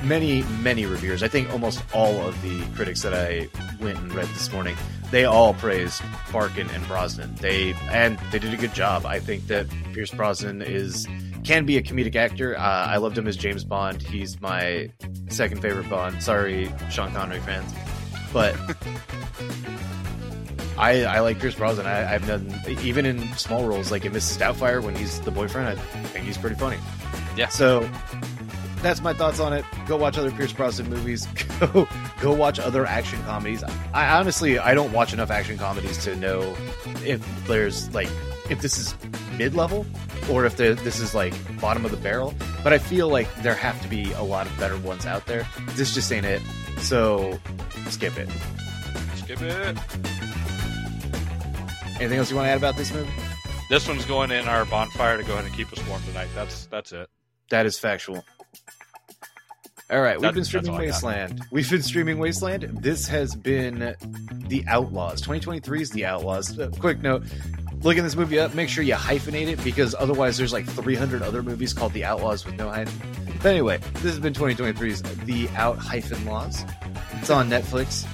many, 0.03 0.43
many 0.61 0.87
reviewers, 0.87 1.23
I 1.23 1.29
think 1.29 1.51
almost 1.51 1.83
all 1.95 2.27
of 2.27 2.41
the 2.43 2.63
critics 2.75 3.03
that 3.03 3.15
I 3.15 3.49
went 3.83 3.99
and 3.99 4.13
read 4.15 4.29
this 4.29 4.53
morning, 4.53 4.77
they 5.11 5.25
all 5.25 5.55
praised 5.55 6.03
Barkin 6.33 6.69
and 6.71 6.87
Brosnan. 6.87 7.35
They 7.37 7.75
and 7.91 8.19
they 8.31 8.39
did 8.39 8.55
a 8.55 8.57
good 8.57 8.75
job. 8.75 9.07
I 9.07 9.19
think 9.19 9.47
that 9.49 9.67
Pierce 9.93 10.11
Brosnan 10.11 10.63
is 10.63 11.07
can 11.45 11.65
be 11.65 11.77
a 11.79 11.83
comedic 11.83 12.17
actor. 12.17 12.57
Uh, 12.57 12.61
I 12.61 12.99
loved 12.99 13.17
him 13.17 13.27
as 13.27 13.37
James 13.37 13.65
Bond. 13.65 14.03
He's 14.03 14.41
my 14.41 14.91
second 15.29 15.63
favorite 15.63 15.89
Bond. 15.89 16.23
Sorry, 16.23 16.73
Sean 16.91 17.13
Connery 17.13 17.41
fans, 17.41 17.73
but 18.33 18.57
I, 20.79 21.05
I 21.05 21.21
like 21.21 21.39
Pierce 21.39 21.55
Brosnan. 21.55 21.87
I, 21.87 22.15
I've 22.15 22.27
done 22.27 22.55
even 22.83 23.05
in 23.05 23.31
small 23.35 23.67
roles 23.67 23.91
like 23.91 24.05
in 24.05 24.13
Mrs. 24.13 24.39
Doubtfire 24.39 24.83
when 24.83 24.95
he's 24.97 25.21
the 25.21 25.31
boyfriend. 25.31 25.69
I 25.69 25.75
think 25.75 26.25
he's 26.25 26.39
pretty 26.39 26.57
funny. 26.57 26.79
Yeah. 27.37 27.49
So 27.49 27.89
that's 28.83 29.03
my 29.03 29.13
thoughts 29.13 29.41
on 29.41 29.53
it. 29.53 29.65
Go 29.87 29.97
watch 29.97 30.17
other 30.17 30.31
Pierce 30.31 30.53
Brosnan 30.53 30.89
movies. 30.89 31.27
Go 31.61 31.87
go 32.23 32.33
watch 32.33 32.59
other 32.59 32.87
action 32.87 33.23
comedies. 33.25 33.63
I 33.93 34.17
honestly 34.19 34.59
I 34.59 34.73
don't 34.73 34.93
watch 34.93 35.13
enough 35.13 35.31
action 35.31 35.59
comedies 35.59 36.03
to 36.05 36.17
know 36.17 36.57
if 37.05 37.23
there's 37.47 37.93
like 37.95 38.09
if 38.49 38.63
this 38.63 38.79
is 38.79 38.95
mid 39.41 39.55
level 39.55 39.87
or 40.31 40.45
if 40.45 40.59
this 40.59 41.01
is 41.01 41.15
like 41.15 41.33
bottom 41.63 41.87
of 41.87 41.91
the 41.91 41.97
barrel. 41.97 42.35
But 42.63 42.75
I 42.75 42.79
feel 42.79 43.09
like 43.09 43.27
there 43.37 43.55
have 43.55 43.81
to 43.81 43.89
be 43.89 44.13
a 44.13 44.23
lot 44.23 44.47
of 44.47 44.55
better 44.59 44.77
ones 44.77 45.07
out 45.07 45.25
there. 45.25 45.49
This 45.71 45.95
just 45.95 46.13
ain't 46.13 46.27
it. 46.27 46.43
So 46.79 47.39
skip 47.89 48.19
it. 48.19 48.29
skip 49.17 49.41
it. 49.41 49.79
Anything 51.99 52.19
else 52.19 52.31
you 52.31 52.37
want 52.37 52.47
to 52.49 52.51
add 52.51 52.59
about 52.59 52.77
this 52.77 52.93
movie? 52.93 53.11
This 53.71 53.89
one's 53.89 54.05
going 54.05 54.31
in 54.31 54.47
our 54.47 54.67
bonfire 54.67 55.17
to 55.17 55.23
go 55.23 55.33
ahead 55.33 55.47
and 55.47 55.55
keep 55.55 55.73
us 55.73 55.87
warm 55.89 56.03
tonight. 56.03 56.29
That's 56.35 56.67
that's 56.67 56.93
it. 56.93 57.09
That 57.49 57.65
is 57.65 57.79
factual. 57.79 58.23
All 59.91 60.01
right, 60.03 60.17
we've 60.17 60.23
That- 60.23 60.35
been 60.35 60.45
streaming 60.45 60.71
all 60.71 60.77
I 60.77 60.81
got. 60.87 60.87
Wasteland. 60.93 61.45
We've 61.51 61.69
been 61.71 61.83
streaming 61.83 62.19
Wasteland. 62.19 62.83
This 62.83 63.09
has 63.09 63.35
been 63.35 63.97
The 64.49 64.65
Outlaws. 64.69 65.21
2023 65.23 65.83
is 65.83 65.91
The 65.91 66.05
Outlaws. 66.05 66.59
Uh, 66.59 66.71
quick 66.79 67.01
note 67.01 67.25
looking 67.83 68.03
this 68.03 68.17
movie 68.17 68.39
up, 68.39 68.55
make 68.55 68.69
sure 68.69 68.85
you 68.85 68.95
hyphenate 68.95 69.49
it 69.49 69.63
because 69.65 69.95
otherwise 69.99 70.37
there's 70.37 70.53
like 70.53 70.67
300 70.67 71.23
other 71.23 71.43
movies 71.43 71.73
called 71.73 71.93
The 71.93 72.05
Outlaws 72.05 72.45
with 72.45 72.57
no 72.57 72.69
hyphen. 72.69 73.01
But 73.43 73.47
anyway, 73.47 73.79
this 73.95 74.05
has 74.05 74.19
been 74.19 74.35
2023's 74.35 75.03
The 75.25 75.49
Out 75.57 75.79
Hyphen 75.79 76.25
Laws. 76.27 76.65
It's 77.15 77.31
on 77.31 77.49
Netflix. 77.49 78.07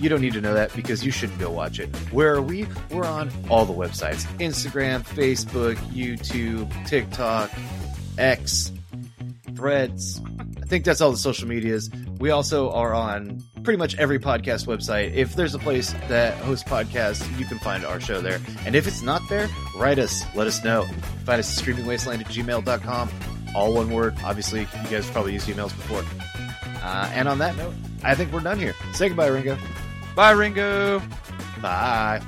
You 0.00 0.08
don't 0.08 0.20
need 0.20 0.34
to 0.34 0.40
know 0.40 0.54
that 0.54 0.74
because 0.74 1.04
you 1.04 1.10
shouldn't 1.10 1.38
go 1.38 1.50
watch 1.50 1.78
it. 1.78 1.94
Where 2.12 2.34
are 2.34 2.42
we? 2.42 2.66
We're 2.90 3.06
on 3.06 3.30
all 3.48 3.64
the 3.64 3.72
websites 3.72 4.24
Instagram, 4.38 5.02
Facebook, 5.02 5.76
YouTube, 5.92 6.86
TikTok, 6.86 7.50
X, 8.18 8.72
Threads. 9.54 10.20
Think 10.74 10.86
that's 10.86 11.00
all 11.00 11.12
the 11.12 11.16
social 11.16 11.46
medias. 11.46 11.88
We 12.18 12.30
also 12.30 12.68
are 12.72 12.92
on 12.92 13.40
pretty 13.62 13.76
much 13.76 13.94
every 13.94 14.18
podcast 14.18 14.66
website. 14.66 15.14
If 15.14 15.36
there's 15.36 15.54
a 15.54 15.58
place 15.60 15.92
that 16.08 16.34
hosts 16.38 16.68
podcasts, 16.68 17.38
you 17.38 17.46
can 17.46 17.60
find 17.60 17.84
our 17.84 18.00
show 18.00 18.20
there. 18.20 18.40
And 18.66 18.74
if 18.74 18.88
it's 18.88 19.00
not 19.00 19.22
there, 19.28 19.48
write 19.76 20.00
us. 20.00 20.24
Let 20.34 20.48
us 20.48 20.64
know. 20.64 20.84
Find 21.24 21.38
us 21.38 21.56
at 21.56 21.64
streamingwasteland 21.64 22.22
at 22.22 22.26
gmail.com. 22.26 23.08
All 23.54 23.72
one 23.72 23.92
word. 23.92 24.16
Obviously, 24.24 24.62
you 24.62 24.90
guys 24.90 25.08
probably 25.08 25.34
used 25.34 25.46
emails 25.46 25.76
before. 25.76 26.02
Uh, 26.82 27.08
and 27.14 27.28
on 27.28 27.38
that 27.38 27.56
note, 27.56 27.74
I 28.02 28.16
think 28.16 28.32
we're 28.32 28.40
done 28.40 28.58
here. 28.58 28.74
Say 28.94 29.06
goodbye, 29.06 29.28
Ringo. 29.28 29.56
Bye, 30.16 30.32
Ringo. 30.32 31.00
Bye. 31.62 32.20